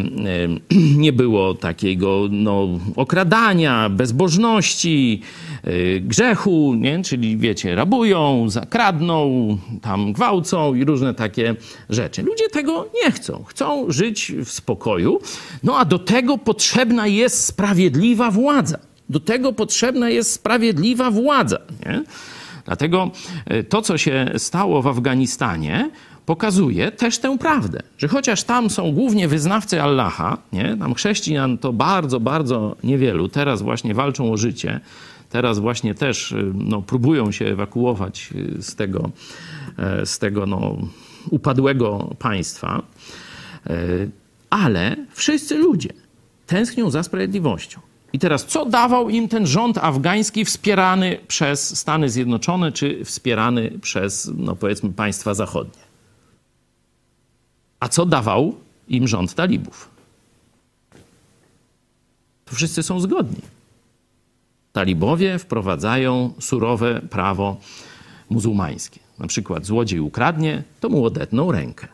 [0.72, 0.76] e,
[1.06, 5.22] nie było takiego no, okradania, bezbożności,
[5.64, 7.04] e, grzechu, nie?
[7.04, 11.56] Czyli wiecie, rabują, zakradną, tam gwałcą i różne takie
[11.90, 12.24] rzeczy.
[12.24, 13.44] Ludzie tego nie chcą.
[13.48, 15.20] Chcą żyć w spokoju,
[15.64, 18.89] no a do tego potrzebna jest sprawiedliwa władza.
[19.10, 21.60] Do tego potrzebna jest sprawiedliwa władza.
[21.86, 22.04] Nie?
[22.66, 23.12] Dlatego
[23.46, 25.90] e, to, co się stało w Afganistanie,
[26.26, 30.78] pokazuje też tę prawdę, że chociaż tam są głównie wyznawcy Allaha, nie?
[30.78, 34.80] tam chrześcijan to bardzo, bardzo niewielu, teraz właśnie walczą o życie,
[35.30, 39.10] teraz właśnie też y, no, próbują się ewakuować y, z tego,
[39.78, 40.78] e, z tego no,
[41.32, 42.84] upadłego państwa,
[43.68, 43.76] E,
[44.50, 45.90] ale wszyscy ludzie
[46.48, 47.80] tęsknią za sprawiedliwością.
[48.14, 54.32] I teraz, co dawał im ten rząd afgański wspierany przez Stany Zjednoczone, czy wspierany przez,
[54.38, 55.82] no powiedzmy, państwa zachodnie?
[57.80, 58.56] A co dawał
[58.88, 59.90] im rząd talibów?
[62.46, 63.42] To wszyscy są zgodni.
[64.74, 67.58] Talibowie wprowadzają surowe prawo
[68.30, 69.00] muzułmańskie.
[69.20, 71.88] Na przykład złodziej ukradnie, to mu odetną rękę.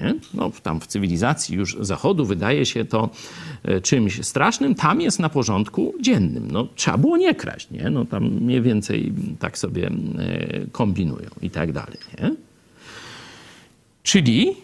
[0.00, 0.14] Nie?
[0.34, 3.10] No, tam w cywilizacji już Zachodu wydaje się to
[3.62, 6.50] e, czymś strasznym, tam jest na porządku dziennym.
[6.50, 7.90] No, trzeba było nie kraść, nie?
[7.90, 9.90] No, tam mniej więcej tak sobie e,
[10.72, 11.98] kombinują i tak dalej.
[12.20, 12.34] Nie?
[14.02, 14.54] Czyli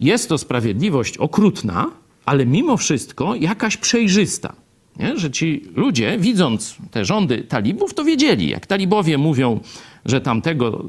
[0.00, 1.90] jest to sprawiedliwość okrutna,
[2.24, 4.52] ale mimo wszystko jakaś przejrzysta.
[4.98, 5.18] Nie?
[5.18, 9.60] Że ci ludzie, widząc te rządy talibów, to wiedzieli, jak talibowie mówią,
[10.04, 10.84] że tamtego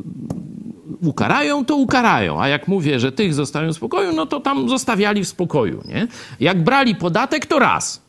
[1.01, 2.41] ukarają, to ukarają.
[2.41, 5.83] A jak mówię, że tych zostawią w spokoju, no to tam zostawiali w spokoju.
[5.85, 6.07] Nie?
[6.39, 8.01] Jak brali podatek, to raz.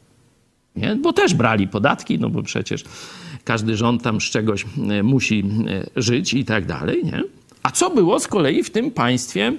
[0.77, 0.97] Nie?
[0.97, 2.85] Bo też brali podatki, no bo przecież
[3.45, 5.45] każdy rząd tam z czegoś e, musi
[5.97, 7.05] e, żyć i tak dalej.
[7.05, 7.23] Nie?
[7.63, 9.53] A co było z kolei w tym państwie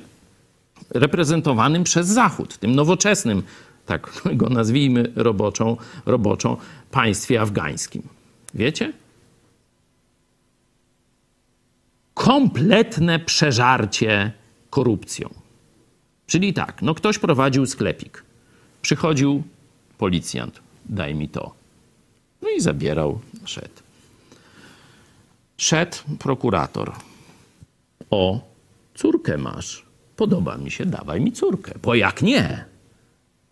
[0.90, 3.44] reprezentowanym przez Zachód, tym nowoczesnym,
[3.86, 6.58] tak go nazwijmy roboczą, roboczą
[6.92, 8.02] państwie afgańskim?
[8.54, 8.94] Wiecie?
[12.20, 14.32] Kompletne przeżarcie
[14.70, 15.30] korupcją.
[16.28, 18.24] Czyli tak, no ktoś prowadził sklepik.
[18.82, 19.44] Przychodził
[19.98, 21.54] policjant, daj mi to.
[22.42, 23.82] No i zabierał, szedł.
[25.58, 26.92] Szedł prokurator.
[28.10, 28.42] O,
[28.96, 29.86] córkę masz.
[30.16, 31.72] Podoba mi się, dawaj mi córkę.
[31.82, 32.66] Bo jak nie?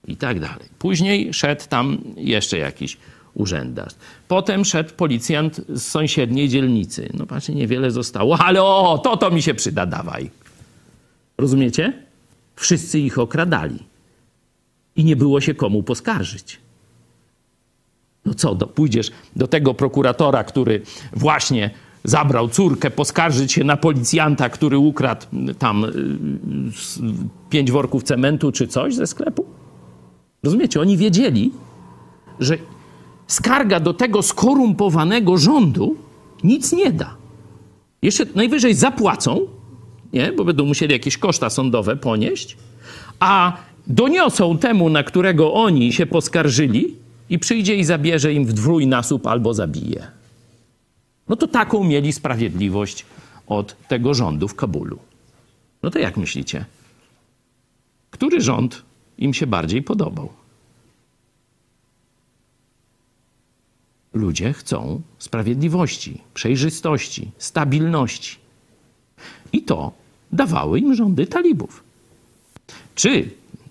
[0.07, 0.69] I tak dalej.
[0.79, 2.97] Później szedł tam jeszcze jakiś
[3.37, 3.93] urzędarz.
[4.27, 7.09] Potem szedł policjant z sąsiedniej dzielnicy.
[7.13, 10.29] No patrzcie, niewiele zostało, ale o, to to mi się przyda, dawaj.
[11.37, 11.93] Rozumiecie?
[12.55, 13.79] Wszyscy ich okradali.
[14.95, 16.59] I nie było się komu poskarżyć.
[18.25, 20.81] No co, do, pójdziesz do tego prokuratora, który
[21.13, 21.69] właśnie
[22.03, 25.25] zabrał córkę, poskarżyć się na policjanta, który ukradł
[25.59, 25.89] tam y,
[27.49, 29.45] pięć worków cementu czy coś ze sklepu?
[30.43, 30.81] Rozumiecie?
[30.81, 31.51] Oni wiedzieli,
[32.39, 32.57] że
[33.27, 35.95] skarga do tego skorumpowanego rządu
[36.43, 37.15] nic nie da.
[38.01, 39.47] Jeszcze najwyżej zapłacą,
[40.13, 40.31] nie?
[40.31, 42.57] bo będą musieli jakieś koszta sądowe ponieść,
[43.19, 43.57] a
[43.87, 46.95] doniosą temu, na którego oni się poskarżyli
[47.29, 50.07] i przyjdzie i zabierze im w dwójnasób albo zabije.
[51.29, 53.05] No to taką mieli sprawiedliwość
[53.47, 54.99] od tego rządu w Kabulu.
[55.83, 56.65] No to jak myślicie?
[58.11, 58.81] Który rząd
[59.17, 60.29] im się bardziej podobał?
[64.17, 68.37] Ludzie chcą sprawiedliwości, przejrzystości, stabilności.
[69.53, 69.91] I to
[70.31, 71.83] dawały im rządy talibów.
[72.95, 73.29] Czy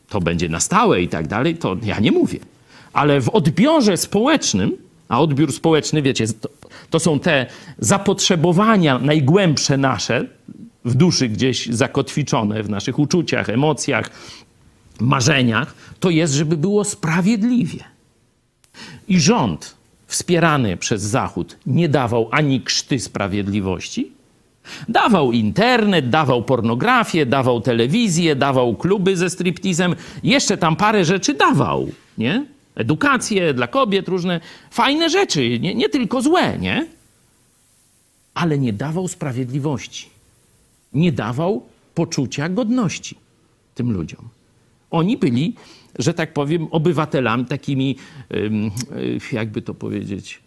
[0.08, 2.38] to będzie na stałe i tak dalej, to ja nie mówię.
[2.92, 4.76] Ale w odbiorze społecznym,
[5.08, 6.48] a odbiór społeczny, wiecie, to,
[6.90, 7.46] to są te
[7.78, 10.26] zapotrzebowania najgłębsze nasze,
[10.84, 14.10] w duszy gdzieś zakotwiczone, w naszych uczuciach, emocjach,
[15.00, 17.84] marzeniach, to jest, żeby było sprawiedliwie.
[19.08, 19.75] I rząd
[20.06, 24.12] wspierany przez Zachód nie dawał ani krzty sprawiedliwości.
[24.88, 31.88] Dawał internet, dawał pornografię, dawał telewizję, dawał kluby ze striptizem, jeszcze tam parę rzeczy dawał,
[32.18, 32.46] nie?
[32.74, 34.40] Edukację dla kobiet, różne
[34.70, 36.86] fajne rzeczy, nie, nie tylko złe, nie?
[38.34, 40.08] Ale nie dawał sprawiedliwości.
[40.92, 41.62] Nie dawał
[41.94, 43.16] poczucia godności
[43.74, 44.28] tym ludziom.
[44.90, 45.54] Oni byli,
[45.98, 47.96] że tak powiem, obywatelami takimi,
[48.34, 50.42] y, jakby to powiedzieć,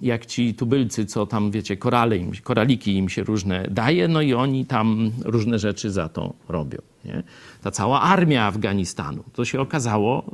[0.00, 4.34] jak ci tubylcy, co tam, wiecie, korale im, koraliki im się różne daje, no i
[4.34, 6.78] oni tam różne rzeczy za to robią.
[7.04, 7.22] Nie?
[7.62, 10.24] Ta cała armia Afganistanu, to się okazało,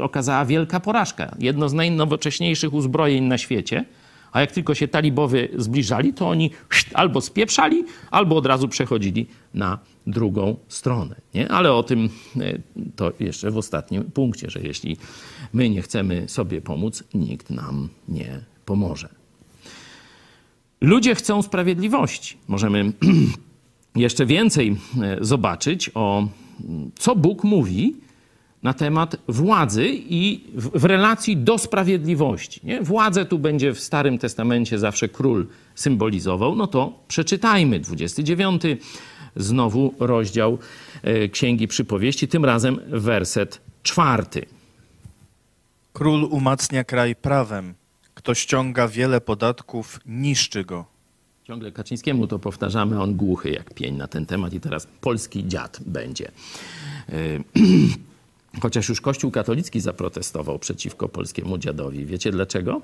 [0.00, 1.36] okazała wielka porażka.
[1.38, 3.84] Jedno z najnowocześniejszych uzbrojeń na świecie,
[4.32, 6.50] a jak tylko się talibowie zbliżali, to oni
[6.94, 11.16] albo spieprzali, albo od razu przechodzili na drugą stronę.
[11.34, 11.48] Nie?
[11.48, 12.08] Ale o tym
[12.40, 12.58] e,
[12.96, 14.96] to jeszcze w ostatnim punkcie, że jeśli
[15.52, 19.08] my nie chcemy sobie pomóc, nikt nam nie pomoże.
[20.80, 22.36] Ludzie chcą sprawiedliwości.
[22.48, 22.92] Możemy
[23.96, 26.28] jeszcze więcej e, zobaczyć o
[26.98, 28.05] co Bóg mówi
[28.66, 32.60] na temat władzy i w, w relacji do sprawiedliwości.
[32.64, 32.82] Nie?
[32.82, 36.56] Władzę tu będzie w Starym Testamencie zawsze król symbolizował.
[36.56, 38.62] No to przeczytajmy 29
[39.36, 40.58] znowu rozdział
[41.02, 44.46] e, Księgi Przypowieści, tym razem werset czwarty.
[45.92, 47.74] Król umacnia kraj prawem.
[48.14, 50.84] Kto ściąga wiele podatków, niszczy go.
[51.44, 55.80] Ciągle Kaczyńskiemu to powtarzamy, on głuchy jak pień na ten temat i teraz polski dziad
[55.86, 56.30] będzie.
[58.62, 62.06] Chociaż już Kościół katolicki zaprotestował przeciwko polskiemu dziadowi.
[62.06, 62.80] Wiecie dlaczego?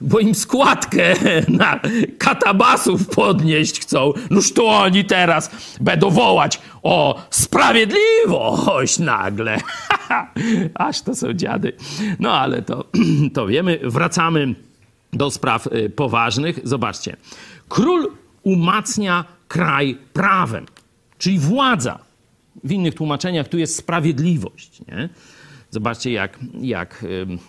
[0.00, 1.14] Bo im składkę
[1.48, 1.80] na
[2.18, 4.12] katabasów podnieść chcą.
[4.30, 5.50] Noż to oni teraz
[5.80, 9.60] będą wołać o sprawiedliwość nagle.
[10.74, 11.72] Aż to są dziady.
[12.20, 12.84] No ale to,
[13.34, 13.80] to wiemy.
[13.82, 14.54] Wracamy
[15.12, 16.60] do spraw y, poważnych.
[16.64, 17.16] Zobaczcie.
[17.68, 18.12] Król
[18.42, 20.66] umacnia kraj prawem,
[21.18, 21.98] czyli władza.
[22.64, 24.80] W innych tłumaczeniach tu jest sprawiedliwość.
[24.88, 25.08] Nie?
[25.70, 27.04] Zobaczcie, jak, jak,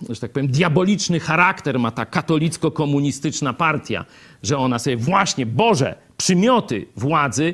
[0.09, 4.05] że tak powiem, diaboliczny charakter ma ta katolicko-komunistyczna partia,
[4.43, 7.53] że ona sobie właśnie Boże przymioty władzy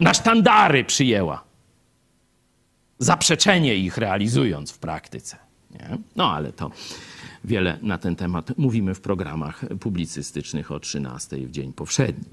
[0.00, 1.44] na sztandary przyjęła.
[2.98, 5.36] Zaprzeczenie ich realizując w praktyce.
[5.70, 5.98] Nie?
[6.16, 6.70] No ale to
[7.44, 12.24] wiele na ten temat mówimy w programach publicystycznych o 13 w dzień powszedni.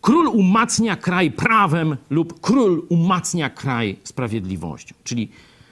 [0.00, 4.94] Król umacnia kraj prawem lub król umacnia kraj sprawiedliwością.
[5.04, 5.28] Czyli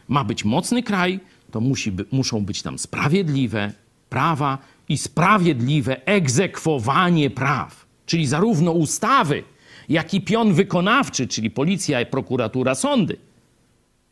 [0.08, 1.20] ma być mocny kraj,
[1.50, 3.72] to musi by, muszą być tam sprawiedliwe
[4.08, 7.86] prawa i sprawiedliwe egzekwowanie praw.
[8.06, 9.42] Czyli zarówno ustawy,
[9.88, 13.16] jak i pion wykonawczy, czyli policja, prokuratura, sądy,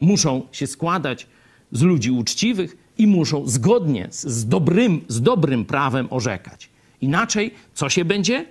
[0.00, 1.26] muszą się składać
[1.72, 6.68] z ludzi uczciwych i muszą zgodnie z, z, dobrym, z dobrym prawem orzekać.
[7.00, 8.46] Inaczej co się będzie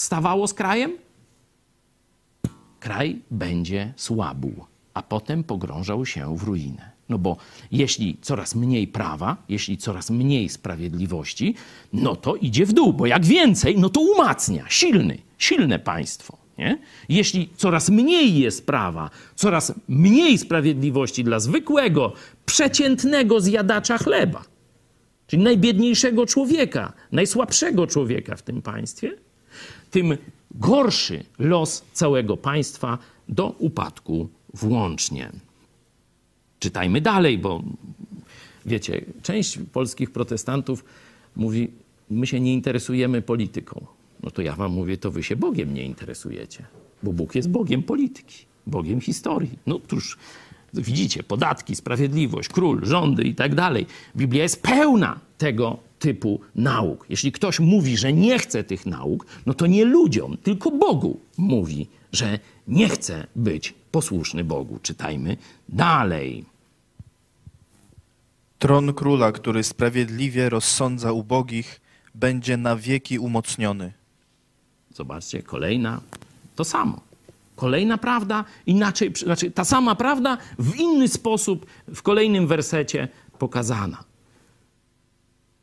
[0.00, 0.92] stawało z krajem?
[2.80, 6.90] Kraj będzie słabł, a potem pogrążał się w ruinę.
[7.08, 7.36] No bo
[7.72, 11.54] jeśli coraz mniej prawa, jeśli coraz mniej sprawiedliwości,
[11.92, 14.64] no to idzie w dół, bo jak więcej, no to umacnia.
[14.68, 16.38] Silny, silne państwo.
[16.58, 16.78] Nie?
[17.08, 22.12] Jeśli coraz mniej jest prawa, coraz mniej sprawiedliwości dla zwykłego,
[22.46, 24.44] przeciętnego zjadacza chleba,
[25.26, 29.16] czyli najbiedniejszego człowieka, najsłabszego człowieka w tym państwie,
[29.90, 30.16] tym
[30.50, 35.30] gorszy los całego państwa do upadku włącznie.
[36.58, 37.62] Czytajmy dalej, bo
[38.66, 40.84] wiecie, część polskich protestantów
[41.36, 41.68] mówi:
[42.10, 43.86] My się nie interesujemy polityką.
[44.22, 46.64] No to ja wam mówię, to wy się Bogiem nie interesujecie,
[47.02, 49.58] bo Bóg jest Bogiem polityki, Bogiem historii.
[49.66, 50.18] No cóż,
[50.74, 53.86] widzicie, podatki, sprawiedliwość, król, rządy i tak dalej.
[54.16, 57.06] Biblia jest pełna tego typu nauk.
[57.08, 61.88] Jeśli ktoś mówi, że nie chce tych nauk, no to nie ludziom, tylko Bogu mówi,
[62.12, 62.38] że
[62.68, 64.78] nie chce być posłuszny Bogu.
[64.82, 65.36] Czytajmy
[65.68, 66.44] dalej.
[68.58, 71.80] Tron króla, który sprawiedliwie rozsądza ubogich,
[72.14, 73.92] będzie na wieki umocniony.
[74.94, 76.00] Zobaczcie, kolejna,
[76.56, 77.00] to samo.
[77.56, 84.09] Kolejna prawda, inaczej, znaczy ta sama prawda w inny sposób w kolejnym wersecie pokazana.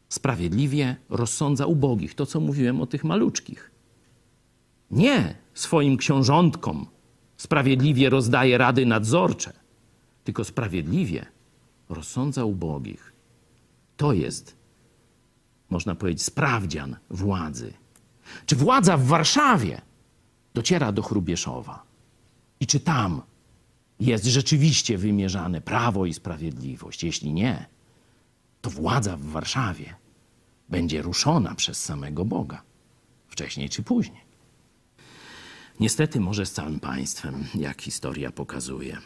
[0.09, 3.71] Sprawiedliwie rozsądza ubogich, to co mówiłem o tych maluczkich.
[4.91, 6.85] Nie swoim książątkom
[7.37, 9.53] sprawiedliwie rozdaje rady nadzorcze,
[10.23, 11.25] tylko sprawiedliwie
[11.89, 13.13] rozsądza ubogich.
[13.97, 14.55] To jest,
[15.69, 17.73] można powiedzieć, sprawdzian władzy.
[18.45, 19.81] Czy władza w Warszawie
[20.53, 21.83] dociera do Chrubieszowa?
[22.59, 23.21] I czy tam
[23.99, 27.03] jest rzeczywiście wymierzane prawo i sprawiedliwość?
[27.03, 27.65] Jeśli nie,
[28.67, 29.95] to władza w Warszawie
[30.69, 32.61] będzie ruszona przez samego Boga,
[33.27, 34.21] wcześniej czy później.
[35.79, 38.97] Niestety, może z całym państwem, jak historia pokazuje.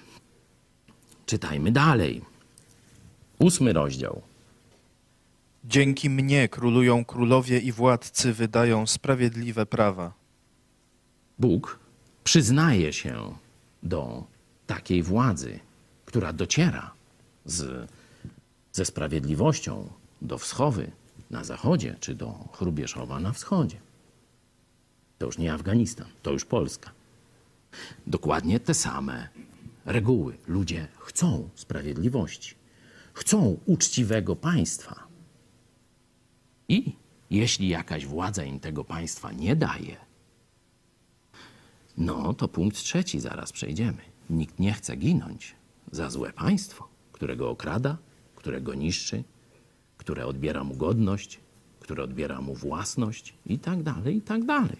[1.26, 2.22] Czytajmy dalej.
[3.40, 4.22] Ósmy rozdział.
[5.64, 10.14] Dzięki mnie królują królowie i władcy wydają sprawiedliwe prawa.
[11.40, 11.80] Bóg
[12.24, 13.36] przyznaje się
[13.84, 14.24] do
[14.68, 15.60] takiej władzy,
[16.06, 16.92] która dociera
[17.46, 17.90] z,
[18.72, 19.90] ze sprawiedliwością
[20.22, 20.92] do Wschowy
[21.30, 23.78] na zachodzie, czy do Chrubieszowa na wschodzie.
[25.18, 26.92] To już nie Afganistan, to już Polska.
[28.08, 29.30] Dokładnie te same
[29.86, 30.38] reguły.
[30.48, 32.56] Ludzie chcą sprawiedliwości,
[33.14, 35.08] chcą uczciwego państwa.
[36.68, 36.96] I
[37.30, 39.98] jeśli jakaś władza im tego państwa nie daje,
[41.98, 44.02] no to punkt trzeci zaraz przejdziemy.
[44.30, 45.56] Nikt nie chce ginąć
[45.92, 47.98] za złe państwo, którego okrada,
[48.42, 49.24] którego niszczy,
[49.98, 51.40] które odbiera mu godność,
[51.80, 54.78] które odbiera mu własność i tak dalej, i tak dalej.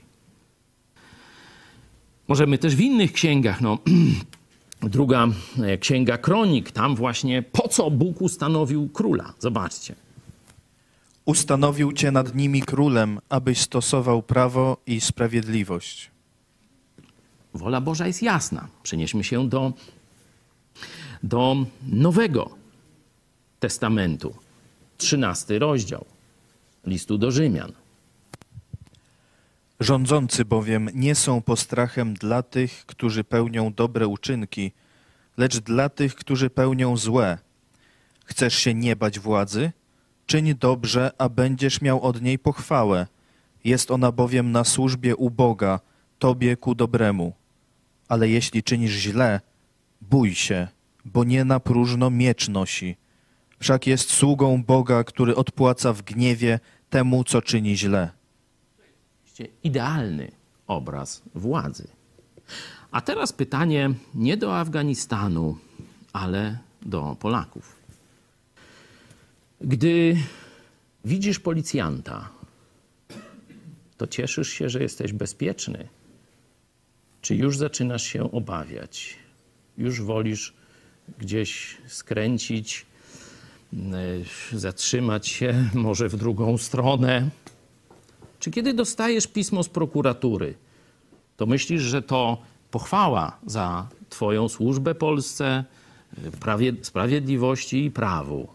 [2.28, 3.78] Możemy też w innych księgach, no,
[4.98, 5.28] druga
[5.64, 9.34] e, księga kronik, tam właśnie po co Bóg ustanowił króla.
[9.40, 9.96] Zobaczcie.
[11.26, 16.12] Ustanowił cię nad nimi królem, abyś stosował prawo i sprawiedliwość.
[17.54, 18.68] Wola Boża jest jasna.
[18.84, 19.74] Przenieśmy się do,
[21.24, 22.61] do Nowego
[23.62, 24.36] Testamentu.
[24.98, 26.06] Trzynasty rozdział
[26.86, 27.72] listu do Rzymian.
[29.80, 34.72] Rządzący bowiem nie są postrachem dla tych, którzy pełnią dobre uczynki,
[35.38, 37.38] lecz dla tych, którzy pełnią złe.
[38.26, 39.72] Chcesz się nie bać władzy?
[40.26, 43.08] Czyń dobrze, a będziesz miał od niej pochwałę.
[43.64, 45.80] Jest ona bowiem na służbie u Boga,
[46.20, 47.34] tobie ku dobremu.
[48.08, 49.42] Ale jeśli czynisz źle,
[50.02, 50.68] bój się,
[51.06, 52.98] bo nie na próżno miecz nosi.
[53.62, 56.60] Wszak jest sługą Boga, który odpłaca w gniewie
[56.90, 58.10] temu, co czyni źle.
[59.64, 60.32] Idealny
[60.68, 61.88] obraz władzy.
[62.92, 65.58] A teraz pytanie nie do Afganistanu,
[66.14, 67.76] ale do Polaków.
[69.62, 70.18] Gdy
[71.06, 72.30] widzisz policjanta,
[73.98, 75.88] to cieszysz się, że jesteś bezpieczny?
[77.22, 79.16] Czy już zaczynasz się obawiać?
[79.78, 80.54] Już wolisz
[81.20, 82.86] gdzieś skręcić,
[84.54, 87.30] zatrzymać się, może w drugą stronę?
[88.40, 90.54] Czy kiedy dostajesz pismo z prokuratury,
[91.38, 92.38] to myślisz, że to
[92.72, 95.64] pochwała za Twoją służbę Polsce,
[96.40, 98.48] prawie, sprawiedliwości i prawu?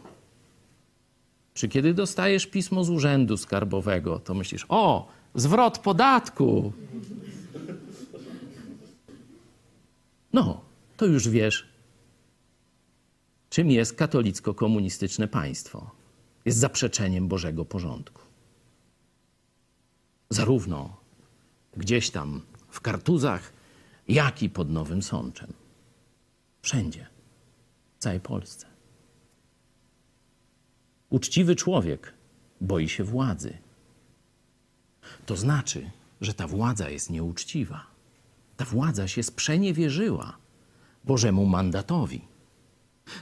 [1.54, 6.72] Czy kiedy dostajesz pismo z urzędu skarbowego, to myślisz, o, zwrot podatku?
[10.32, 10.60] No,
[10.96, 11.68] to już wiesz,
[13.56, 15.90] czym jest katolicko-komunistyczne państwo.
[16.44, 18.22] Jest zaprzeczeniem Bożego porządku
[20.30, 20.96] zarówno
[21.76, 23.52] gdzieś tam w Kartuzach,
[24.08, 25.52] jak i pod Nowym Sączem.
[26.62, 27.06] Wszędzie,
[27.98, 28.66] w całej Polsce.
[31.10, 32.12] Uczciwy człowiek
[32.60, 33.58] boi się władzy.
[35.26, 35.90] To znaczy,
[36.20, 37.86] że ta władza jest nieuczciwa.
[38.56, 40.36] Ta władza się sprzeniewierzyła
[41.04, 42.35] Bożemu mandatowi.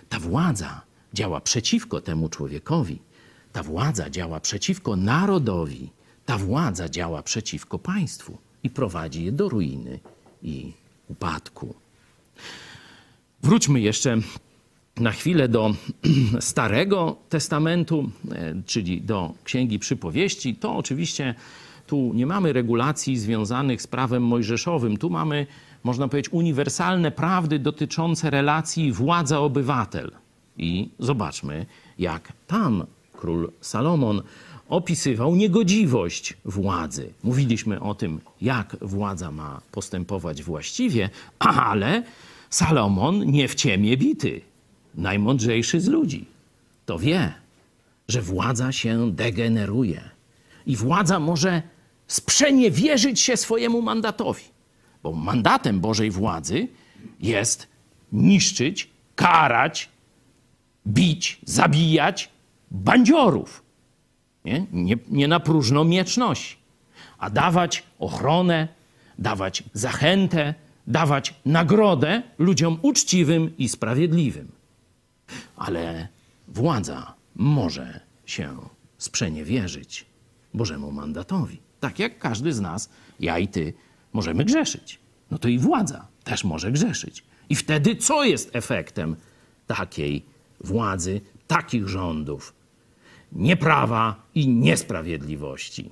[0.09, 0.81] Ta władza
[1.15, 2.99] działa przeciwko temu człowiekowi.
[3.53, 5.91] Ta władza działa przeciwko narodowi
[6.27, 10.01] ta władza działa przeciwko państwu i prowadzi je do ruiny
[10.43, 10.73] i
[11.09, 11.75] upadku.
[13.43, 14.17] Wróćmy jeszcze
[14.97, 15.75] na chwilę do
[16.41, 20.55] Starego Testamentu, e, czyli do Księgi Przypowieści.
[20.55, 21.35] To oczywiście
[21.87, 24.97] tu nie mamy regulacji związanych z prawem mojżeszowym.
[24.97, 25.47] Tu mamy,
[25.85, 30.11] można powiedzieć, uniwersalne prawdy dotyczące relacji władza-obywatel.
[30.59, 31.67] I zobaczmy,
[31.99, 34.23] jak tam król Salomon
[34.69, 37.13] opisywał niegodziwość władzy.
[37.23, 42.03] Mówiliśmy o tym, jak władza ma postępować właściwie, ale
[42.51, 44.41] Salomon nie w ciemię bity,
[44.95, 46.27] najmądrzejszy z ludzi,
[46.87, 47.33] to wie,
[48.09, 50.01] że władza się degeneruje
[50.67, 51.63] i władza może
[52.07, 54.54] sprzeniewierzyć się swojemu mandatowi,
[55.05, 56.69] bo mandatem Bożej władzy
[57.21, 57.69] jest
[58.13, 59.89] niszczyć, karać,
[60.87, 62.31] bić, zabijać
[62.71, 63.65] bandziorów
[64.45, 66.57] nie, nie, nie na próżno miecz nosi,
[67.19, 68.69] a dawać ochronę,
[69.19, 70.55] dawać zachętę,
[70.87, 74.53] dawać nagrodę ludziom uczciwym i sprawiedliwym.
[75.57, 76.09] Ale
[76.49, 78.57] władza może się
[78.99, 80.07] sprzeniewierzyć
[80.55, 81.61] Bożemu mandatowi.
[81.81, 82.91] Tak jak każdy z nas,
[83.21, 83.73] ja i ty,
[84.15, 84.99] możemy grzeszyć.
[85.31, 87.25] No to i władza też może grzeszyć.
[87.49, 89.17] I wtedy co jest efektem
[89.67, 90.25] takiej
[90.61, 92.55] władzy, takich rządów?
[93.33, 95.91] Nieprawa i niesprawiedliwości.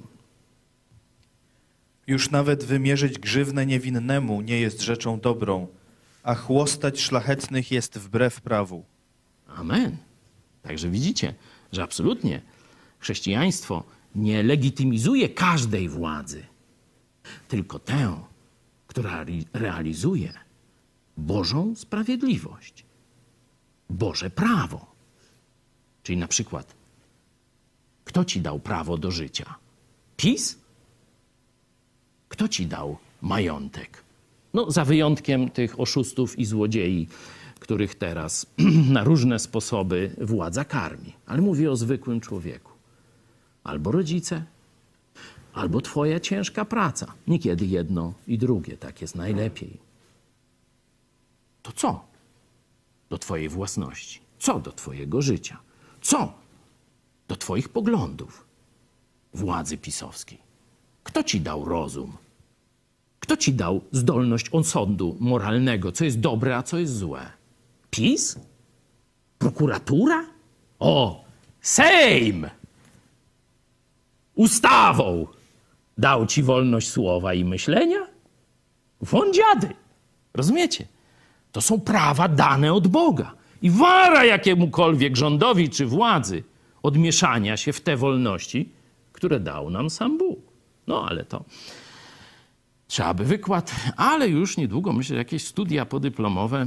[2.06, 5.66] Już nawet wymierzyć grzywnę niewinnemu nie jest rzeczą dobrą,
[6.22, 8.84] a chłostać szlachetnych jest wbrew prawu.
[9.46, 9.96] Amen.
[10.62, 11.34] Także widzicie,
[11.72, 12.42] że absolutnie
[12.98, 16.44] chrześcijaństwo nie legitymizuje każdej władzy,
[17.48, 18.20] tylko tę,
[18.86, 20.32] która realizuje
[21.16, 22.84] Bożą sprawiedliwość,
[23.90, 24.86] Boże prawo.
[26.02, 26.74] Czyli na przykład,
[28.04, 29.54] kto ci dał prawo do życia?
[30.16, 30.58] PiS?
[32.28, 34.04] Kto ci dał majątek?
[34.54, 37.08] No, za wyjątkiem tych oszustów i złodziei,
[37.60, 38.46] których teraz
[38.96, 41.12] na różne sposoby władza karmi.
[41.26, 42.72] Ale mówię o zwykłym człowieku.
[43.64, 44.44] Albo rodzice,
[45.52, 47.14] albo twoja ciężka praca.
[47.26, 49.78] Niekiedy jedno i drugie, tak jest najlepiej.
[51.62, 52.04] To co
[53.10, 54.20] do twojej własności?
[54.38, 55.58] Co do twojego życia?
[56.00, 56.32] Co
[57.28, 58.46] do twoich poglądów
[59.34, 60.38] władzy pisowskiej?
[61.04, 62.16] Kto ci dał rozum?
[63.20, 67.30] Kto ci dał zdolność osądu moralnego, co jest dobre, a co jest złe?
[67.90, 68.38] PiS?
[69.38, 70.26] Prokuratura?
[70.78, 71.24] O,
[71.60, 72.46] Sejm!
[74.34, 75.26] Ustawą
[75.98, 78.06] dał ci wolność słowa i myślenia?
[79.00, 79.74] Won dziady.
[80.34, 80.86] Rozumiecie?
[81.52, 83.34] To są prawa dane od Boga.
[83.62, 86.42] I wara jakiemukolwiek rządowi czy władzy
[86.82, 88.68] od mieszania się w te wolności,
[89.12, 90.38] które dał nam sam Bóg.
[90.86, 91.44] No ale to
[92.86, 96.66] trzeba by wykład, ale już niedługo myślę, że jakieś studia podyplomowe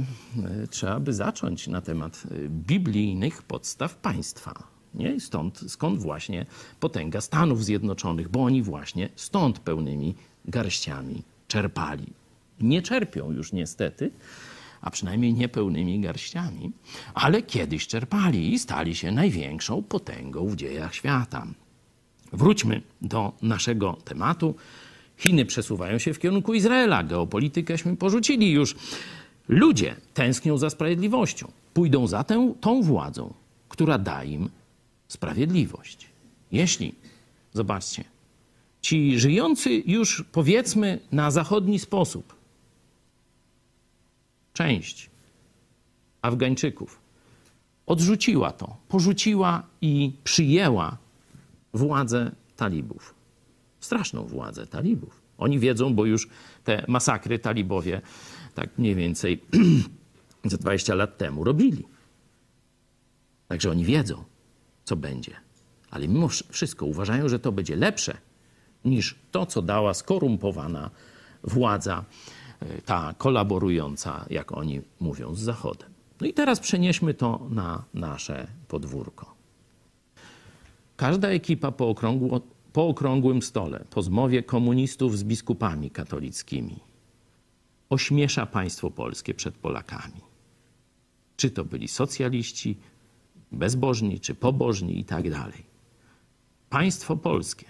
[0.62, 4.75] e, trzeba by zacząć na temat e, biblijnych podstaw państwa.
[4.96, 5.20] Nie?
[5.20, 6.46] Stąd, skąd właśnie
[6.80, 12.06] potęga Stanów Zjednoczonych, bo oni właśnie stąd pełnymi garściami czerpali.
[12.60, 14.10] Nie czerpią już niestety,
[14.80, 16.72] a przynajmniej nie pełnymi garściami,
[17.14, 21.46] ale kiedyś czerpali i stali się największą potęgą w dziejach świata.
[22.32, 24.54] Wróćmy do naszego tematu.
[25.16, 27.02] Chiny przesuwają się w kierunku Izraela.
[27.02, 28.76] Geopolitykeśmy porzucili już.
[29.48, 31.52] Ludzie tęsknią za sprawiedliwością.
[31.74, 33.34] Pójdą za tę, tą władzą,
[33.68, 34.48] która da im
[35.08, 36.08] sprawiedliwość.
[36.52, 36.94] Jeśli,
[37.52, 38.04] zobaczcie,
[38.80, 42.34] ci żyjący już powiedzmy na zachodni sposób,
[44.52, 45.10] część
[46.22, 47.00] Afgańczyków
[47.86, 50.98] odrzuciła to, porzuciła i przyjęła
[51.74, 53.14] władzę talibów.
[53.80, 55.22] Straszną władzę talibów.
[55.38, 56.28] Oni wiedzą, bo już
[56.64, 58.00] te masakry talibowie
[58.54, 59.42] tak mniej więcej
[60.44, 61.84] za 20 lat temu robili.
[63.48, 64.24] Także oni wiedzą,
[64.86, 65.32] co będzie.
[65.90, 68.16] Ale mimo wszystko uważają, że to będzie lepsze
[68.84, 70.90] niż to, co dała skorumpowana
[71.42, 72.04] władza,
[72.60, 75.90] e, ta kolaborująca, jak oni mówią, z Zachodem.
[76.20, 79.34] No i teraz przenieśmy to na nasze podwórko.
[80.96, 82.40] Każda ekipa po, okrągło,
[82.72, 86.76] po okrągłym stole, po zmowie komunistów z biskupami katolickimi,
[87.90, 90.20] ośmiesza państwo polskie przed Polakami.
[91.36, 92.76] Czy to byli socjaliści,
[93.52, 95.64] bezbożni czy pobożni i tak dalej.
[96.70, 97.66] Państwo polskie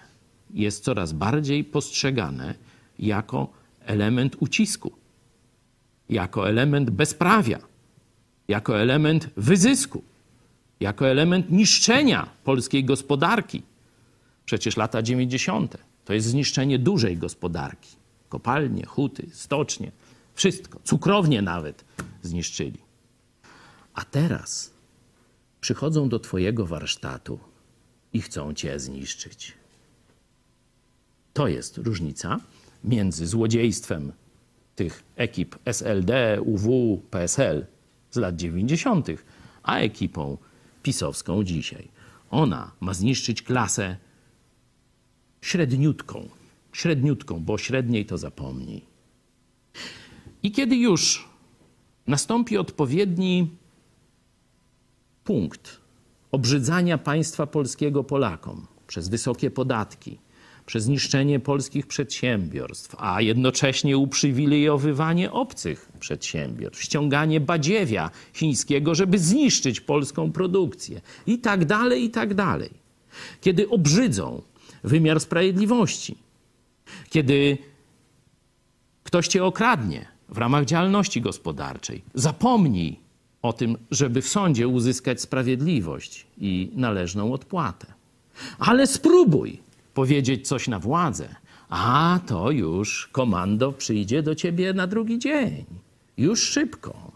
[0.50, 2.54] jest coraz bardziej postrzegane
[2.98, 3.52] jako
[3.84, 4.92] element ucisku,
[6.08, 7.58] jako element bezprawia,
[8.48, 10.02] jako element wyzysku,
[10.80, 13.62] jako element niszczenia polskiej gospodarki.
[14.44, 15.76] Przecież lata 90.
[16.04, 17.96] to jest zniszczenie dużej gospodarki.
[18.28, 19.92] Kopalnie, huty, stocznie,
[20.34, 21.84] wszystko, cukrownie nawet
[22.22, 22.78] zniszczyli.
[23.94, 24.75] A teraz
[25.66, 27.38] przychodzą do Twojego warsztatu
[28.12, 29.52] i chcą Cię zniszczyć.
[31.32, 32.40] To jest różnica
[32.84, 34.12] między złodziejstwem
[34.76, 37.66] tych ekip SLD, UW, PSL
[38.10, 39.08] z lat 90.,
[39.62, 40.38] a ekipą
[40.82, 41.88] pisowską dzisiaj.
[42.30, 43.96] Ona ma zniszczyć klasę
[45.40, 46.28] średniutką,
[46.72, 48.84] średniutką, bo średniej to zapomnij.
[50.42, 51.28] I kiedy już
[52.06, 53.50] nastąpi odpowiedni
[55.26, 55.80] punkt
[56.32, 60.18] obrzydzania państwa polskiego Polakom przez wysokie podatki,
[60.66, 70.32] przez niszczenie polskich przedsiębiorstw, a jednocześnie uprzywilejowywanie obcych przedsiębiorstw, ściąganie badziewia chińskiego, żeby zniszczyć polską
[70.32, 72.70] produkcję i tak dalej, i tak dalej.
[73.40, 74.42] Kiedy obrzydzą
[74.84, 76.16] wymiar sprawiedliwości,
[77.10, 77.58] kiedy
[79.02, 83.05] ktoś cię okradnie w ramach działalności gospodarczej, zapomnij
[83.48, 87.86] o tym, żeby w sądzie uzyskać sprawiedliwość i należną odpłatę.
[88.58, 89.60] Ale spróbuj
[89.94, 91.28] powiedzieć coś na władzę,
[91.68, 95.64] A to już komando przyjdzie do ciebie na drugi dzień.
[96.16, 97.12] Już szybko.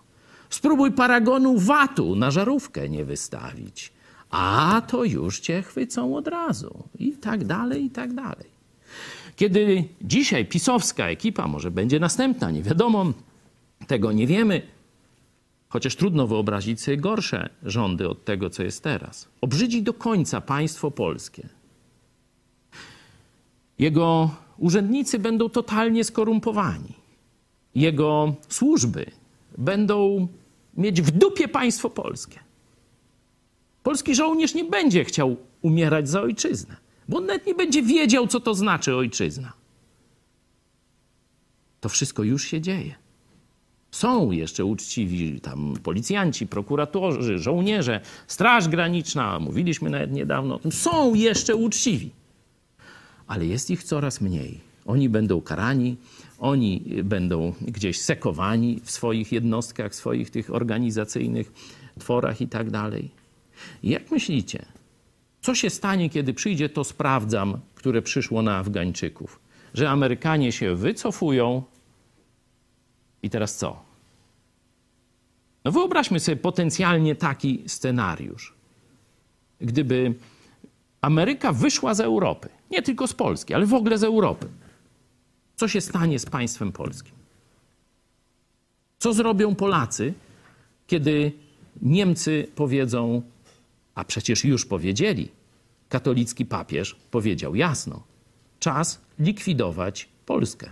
[0.51, 3.93] Spróbuj paragonu watu na żarówkę nie wystawić.
[4.31, 6.85] A to już cię chwycą od razu.
[6.99, 8.51] I tak dalej, i tak dalej.
[9.37, 13.13] Kiedy dzisiaj pisowska ekipa, może będzie następna, nie wiadomo,
[13.87, 14.63] tego nie wiemy,
[15.71, 19.29] chociaż trudno wyobrazić sobie gorsze rządy od tego, co jest teraz.
[19.41, 21.49] Obrzydzi do końca państwo polskie.
[23.79, 26.95] Jego urzędnicy będą totalnie skorumpowani.
[27.75, 29.07] Jego służby
[29.59, 30.29] będą
[30.77, 32.41] mieć w dupie państwo polskie.
[33.83, 36.77] Polski żołnierz nie będzie chciał umierać za ojczyznę,
[37.09, 39.53] bo on nawet nie będzie wiedział, co to znaczy ojczyzna.
[41.81, 42.95] To wszystko już się dzieje.
[43.91, 50.61] Są jeszcze uczciwi tam policjanci, prokuratorzy, żołnierze, Straż Graniczna, mówiliśmy nawet niedawno.
[50.71, 52.11] Są jeszcze uczciwi,
[53.27, 54.61] ale jest ich coraz mniej.
[54.87, 55.97] Oni będą karani,
[56.39, 61.53] oni będą gdzieś sekowani w swoich jednostkach, w swoich tych organizacyjnych
[61.99, 63.11] tworach i tak dalej.
[63.83, 64.65] Jak myślicie,
[65.41, 69.41] co się stanie, kiedy przyjdzie to sprawdzam, które przyszło na Afgańczyków?
[69.75, 71.63] Że Amerykanie się wycofują
[73.23, 73.83] i teraz co?
[75.65, 78.55] No wyobraźmy sobie potencjalnie taki scenariusz.
[79.61, 80.15] Gdyby
[81.01, 84.49] Ameryka wyszła z Europy, nie tylko z Polski, ale w ogóle z Europy,
[85.57, 87.15] co się stanie z państwem polskim?
[88.99, 90.15] Co zrobią Polacy,
[90.87, 91.33] kiedy
[91.83, 93.23] Niemcy powiedzą,
[93.95, 95.29] a przecież już powiedzieli,
[95.89, 98.03] katolicki papież powiedział jasno,
[98.59, 100.71] czas likwidować Polskę.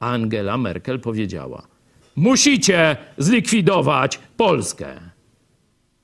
[0.00, 1.66] Angela Merkel powiedziała,
[2.16, 5.00] musicie zlikwidować Polskę.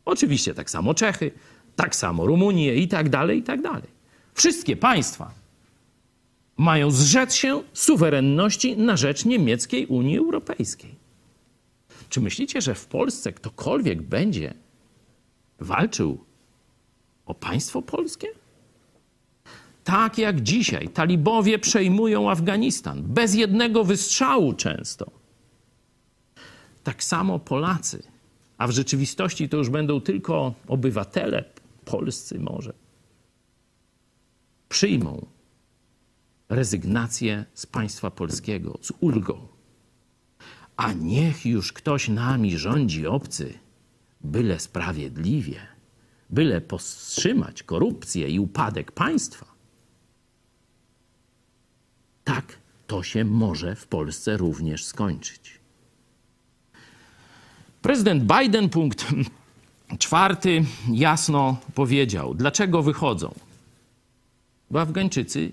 [0.04, 1.30] Oczywiście tak samo Czechy,
[1.76, 3.94] tak samo Rumunię i tak dalej, i tak dalej.
[4.34, 5.30] Wszystkie państwa
[6.56, 10.94] mają zrzec się suwerenności na rzecz niemieckiej Unii Europejskiej.
[12.08, 14.54] Czy myślicie, że w Polsce ktokolwiek będzie
[15.60, 16.24] walczył
[17.26, 18.28] o państwo polskie?
[19.84, 25.10] Tak jak dzisiaj talibowie przejmują Afganistan, bez jednego wystrzału często.
[26.84, 28.02] Tak samo Polacy,
[28.58, 31.44] a w rzeczywistości to już będą tylko obywatele
[31.84, 32.72] polscy może,
[34.68, 35.26] przyjmą
[36.48, 39.46] rezygnację z państwa polskiego, z ulgą.
[40.76, 43.58] A niech już ktoś nami rządzi obcy,
[44.20, 45.60] byle sprawiedliwie,
[46.30, 49.53] byle powstrzymać korupcję i upadek państwa.
[52.24, 55.58] Tak to się może w Polsce również skończyć.
[57.82, 59.06] Prezydent Biden, punkt
[59.98, 63.34] czwarty, jasno powiedział, dlaczego wychodzą.
[64.70, 65.52] Bo Afgańczycy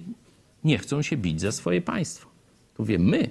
[0.64, 2.30] nie chcą się bić za swoje państwo.
[2.80, 3.30] Wiem, my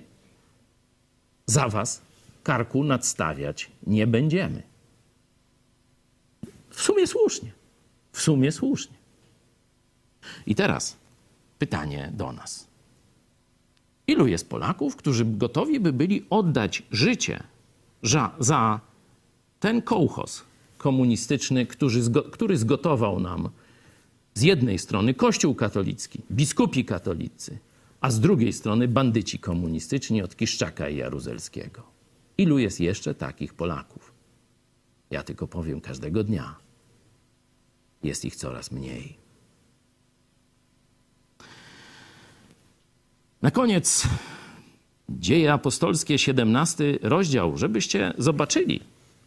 [1.47, 2.01] za was
[2.43, 4.63] karku nadstawiać nie będziemy.
[6.71, 7.53] W sumie słusznie.
[8.13, 8.97] W sumie słusznie.
[10.47, 10.97] I teraz
[11.59, 12.70] pytanie do nas.
[14.11, 17.43] Ilu jest Polaków, którzy gotowi by byli oddać życie
[18.03, 18.81] za, za
[19.61, 20.45] ten kołchos
[20.79, 22.01] komunistyczny, który,
[22.33, 23.49] który zgotował nam
[24.35, 27.59] z jednej strony Kościół katolicki, biskupi katolicy,
[28.01, 31.83] a z drugiej strony bandyci komunistyczni od Kiszczaka i Jaruzelskiego.
[32.39, 34.13] Ilu jest jeszcze takich Polaków?
[35.11, 36.57] Ja tylko powiem każdego dnia.
[38.03, 39.20] Jest ich coraz mniej.
[43.43, 44.09] Na koniec
[45.19, 48.81] Dzieje apostolskie, 17 rozdział, żebyście zobaczyli,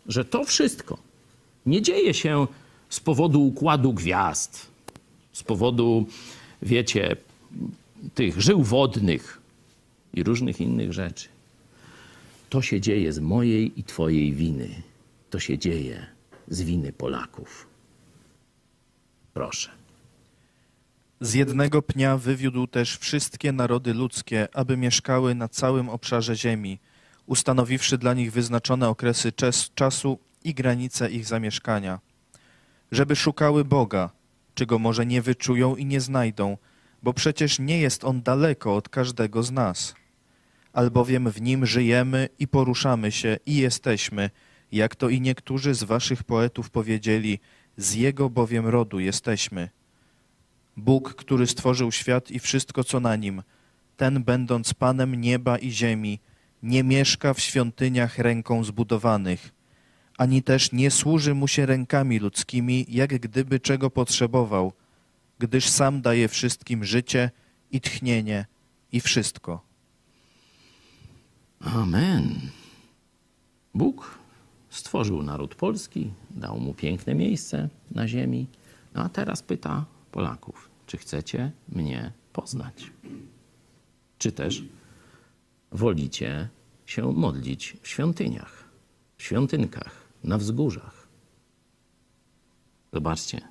[0.08, 0.98] że to wszystko
[1.66, 2.48] nie dzieje się
[2.90, 4.68] z powodu układu gwiazd,
[5.34, 6.06] z powodu,
[6.62, 7.16] wiecie,
[8.16, 9.42] tych żył wodnych
[10.14, 11.28] i różnych innych rzeczy.
[12.50, 14.70] To się dzieje z mojej i Twojej winy.
[15.30, 16.06] To się dzieje
[16.48, 17.68] z winy Polaków.
[19.34, 19.83] Proszę.
[21.24, 26.80] Z jednego pnia wywiódł też wszystkie narody ludzkie, aby mieszkały na całym obszarze ziemi,
[27.26, 29.32] ustanowiwszy dla nich wyznaczone okresy
[29.76, 32.00] czasu i granice ich zamieszkania,
[32.92, 34.10] żeby szukały Boga,
[34.56, 36.58] czego może nie wyczują i nie znajdą,
[37.04, 39.96] bo przecież nie jest On daleko od każdego z nas.
[40.74, 44.30] Albowiem w Nim żyjemy i poruszamy się i jesteśmy,
[44.72, 47.40] jak to i niektórzy z waszych poetów powiedzieli,
[47.78, 49.70] z Jego bowiem rodu jesteśmy.
[50.78, 53.44] Bóg, który stworzył świat i wszystko, co na nim,
[53.98, 56.20] ten będąc Panem nieba i ziemi,
[56.64, 59.54] nie mieszka w świątyniach ręką zbudowanych,
[60.18, 64.74] ani też nie służy mu się rękami ludzkimi, jak gdyby czego potrzebował,
[65.40, 67.32] gdyż sam daje wszystkim życie
[67.72, 68.46] i tchnienie
[68.92, 69.62] i wszystko.
[71.60, 72.40] Amen.
[73.74, 74.18] Bóg
[74.70, 78.48] stworzył naród polski, dał mu piękne miejsce na ziemi,
[78.94, 82.92] no a teraz pyta Polaków, czy chcecie mnie poznać?
[84.18, 84.64] Czy też
[85.72, 86.50] wolicie
[86.86, 88.64] się modlić w świątyniach,
[89.18, 91.08] w świątynkach, na wzgórzach?
[92.94, 93.42] Zobaczcie,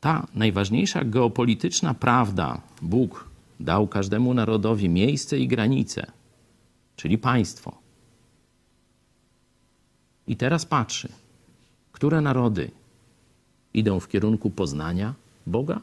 [0.00, 3.28] ta najważniejsza geopolityczna prawda, Bóg
[3.60, 6.06] dał każdemu narodowi miejsce i granice,
[6.96, 7.78] czyli państwo.
[10.26, 11.08] I teraz patrzy,
[11.92, 12.70] które narody
[13.74, 15.80] idą w kierunku poznania Boga,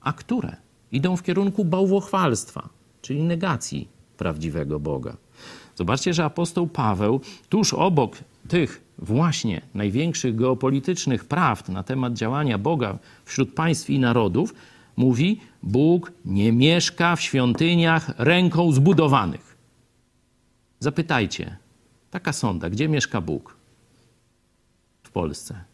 [0.00, 0.56] a które
[0.92, 2.68] idą w kierunku bałwochwalstwa,
[3.02, 5.16] czyli negacji prawdziwego Boga.
[5.74, 8.16] Zobaczcie, że apostoł Paweł tuż obok
[8.48, 14.54] tych właśnie największych geopolitycznych prawd na temat działania Boga wśród państw i narodów
[14.96, 19.56] mówi: Bóg nie mieszka w świątyniach ręką zbudowanych.
[20.80, 21.56] Zapytajcie,
[22.10, 23.56] taka sonda, gdzie mieszka Bóg?
[25.02, 25.64] W Polsce.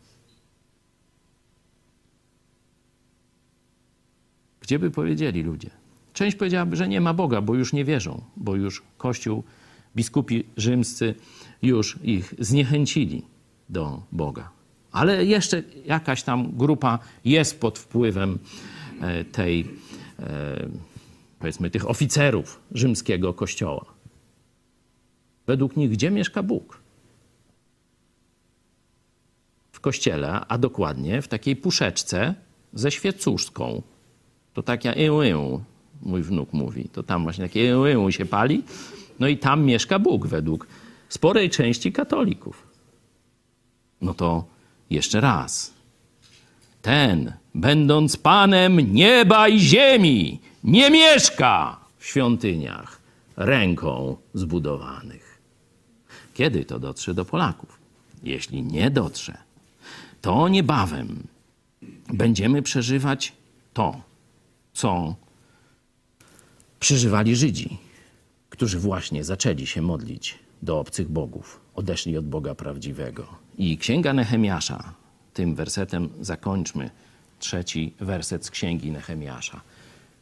[4.73, 5.71] Gdzie by powiedzieli ludzie?
[6.13, 9.45] Część powiedziałaby, że nie ma Boga, bo już nie wierzą, bo już Kościół,
[9.97, 11.15] biskupi rzymscy
[11.63, 13.23] już ich zniechęcili
[13.69, 14.51] do Boga.
[14.93, 18.39] Ale jeszcze jakaś tam grupa jest pod wpływem
[19.01, 19.71] e, tej,
[20.19, 20.69] e,
[21.39, 23.85] powiedzmy, tych oficerów rzymskiego kościoła.
[25.47, 26.81] Według nich gdzie mieszka Bóg?
[29.73, 32.35] W kościele, a dokładnie w takiej puszeczce
[32.73, 33.83] ze świecuszką.
[34.55, 35.61] To taka ełę,
[36.03, 36.89] mój wnuk mówi.
[36.93, 38.63] To tam właśnie takie ełę się pali.
[39.19, 40.67] No i tam mieszka Bóg według
[41.09, 42.67] sporej części katolików.
[44.01, 44.45] No to
[44.91, 45.73] jeszcze raz.
[46.83, 53.01] Ten, będąc Panem nieba i ziemi, nie mieszka w świątyniach
[53.37, 55.39] ręką zbudowanych.
[56.35, 57.79] Kiedy to dotrze do Polaków?
[58.23, 59.39] Jeśli nie dotrze,
[60.21, 61.27] to niebawem
[62.09, 63.33] będziemy przeżywać
[63.75, 64.01] to,
[64.73, 65.15] co
[66.81, 67.79] przeżywali Żydzi,
[68.51, 73.27] którzy właśnie zaczęli się modlić do obcych bogów, odeszli od Boga prawdziwego.
[73.59, 74.95] I księga Nehemiasza,
[75.35, 76.91] tym wersetem zakończmy
[77.39, 79.61] trzeci werset z księgi Nehemiasza.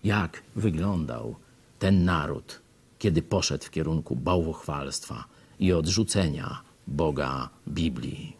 [0.05, 1.37] Jak wyglądał
[1.79, 2.61] ten naród,
[2.99, 5.25] kiedy poszedł w kierunku bałwochwalstwa
[5.59, 8.37] i odrzucenia Boga Biblii.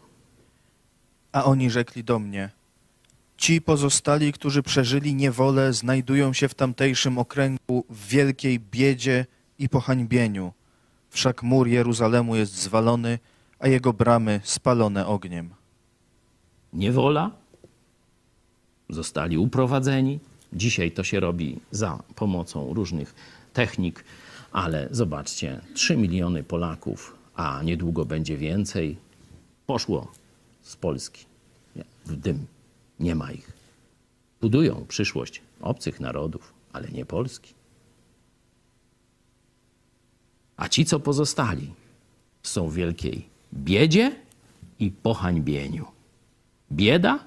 [1.31, 2.49] A oni rzekli do mnie:
[3.41, 9.25] Ci pozostali, którzy przeżyli niewolę, znajdują się w tamtejszym okręgu w wielkiej biedzie
[9.59, 10.53] i pohańbieniu.
[11.09, 13.19] Wszak mur Jeruzalemu jest zwalony,
[13.59, 15.49] a jego bramy spalone ogniem.
[16.73, 17.31] Niewola,
[18.89, 20.19] zostali uprowadzeni.
[20.53, 23.15] Dzisiaj to się robi za pomocą różnych
[23.53, 24.03] technik,
[24.51, 28.97] ale zobaczcie, 3 miliony Polaków, a niedługo będzie więcej,
[29.65, 30.11] poszło
[30.61, 31.25] z Polski
[32.05, 32.60] w dym.
[33.01, 33.51] Nie ma ich.
[34.41, 37.53] Budują przyszłość obcych narodów, ale nie Polski.
[40.57, 41.73] A ci, co pozostali,
[42.43, 44.15] są w wielkiej biedzie
[44.79, 45.85] i pohańbieniu.
[46.71, 47.19] Bieda,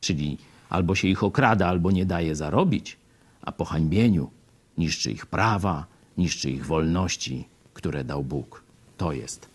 [0.00, 2.96] czyli albo się ich okrada, albo nie daje zarobić,
[3.42, 4.30] a pohańbieniu
[4.78, 5.86] niszczy ich prawa,
[6.18, 8.62] niszczy ich wolności, które dał Bóg.
[8.96, 9.48] To jest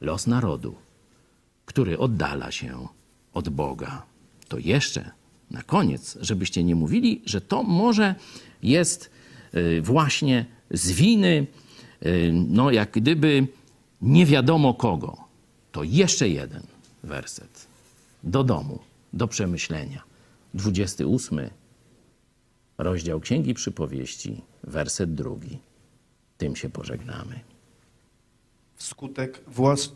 [0.00, 0.74] los narodu,
[1.66, 2.88] który oddala się
[3.34, 4.09] od Boga.
[4.50, 5.10] To jeszcze
[5.50, 8.14] na koniec, żebyście nie mówili, że to może
[8.62, 9.10] jest
[9.54, 11.46] y, właśnie z winy,
[12.06, 13.46] y, no jak gdyby
[14.02, 15.16] nie wiadomo kogo.
[15.72, 16.62] To jeszcze jeden
[17.02, 17.66] werset
[18.22, 18.78] do domu,
[19.12, 20.02] do przemyślenia.
[20.54, 21.50] 28
[22.78, 25.58] rozdział Księgi Przypowieści, werset drugi.
[26.38, 27.40] Tym się pożegnamy.
[28.74, 29.92] Wskutek, włas...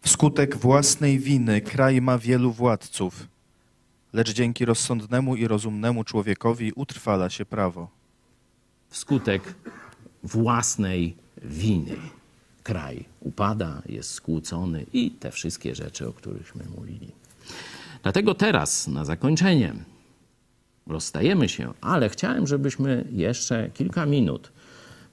[0.00, 3.26] Wskutek własnej winy kraj ma wielu władców,
[4.12, 7.88] lecz dzięki rozsądnemu i rozumnemu człowiekowi utrwala się prawo.
[8.88, 9.54] Wskutek
[10.22, 11.96] własnej winy
[12.62, 17.12] kraj upada, jest skłócony i te wszystkie rzeczy, o którychśmy mówili.
[18.02, 19.74] Dlatego teraz, na zakończenie,
[20.86, 24.52] rozstajemy się, ale chciałem, żebyśmy jeszcze kilka minut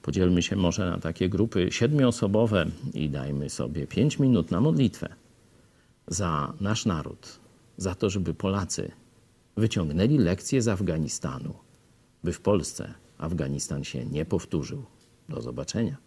[0.02, 5.08] podzielmy się może na takie grupy siedmioosobowe i dajmy sobie pięć minut na modlitwę
[6.06, 7.40] za nasz naród,
[7.76, 8.92] za to, żeby Polacy
[9.56, 11.54] wyciągnęli lekcje z Afganistanu,
[12.24, 14.84] by w Polsce Afganistan się nie powtórzył.
[15.28, 16.03] Do zobaczenia.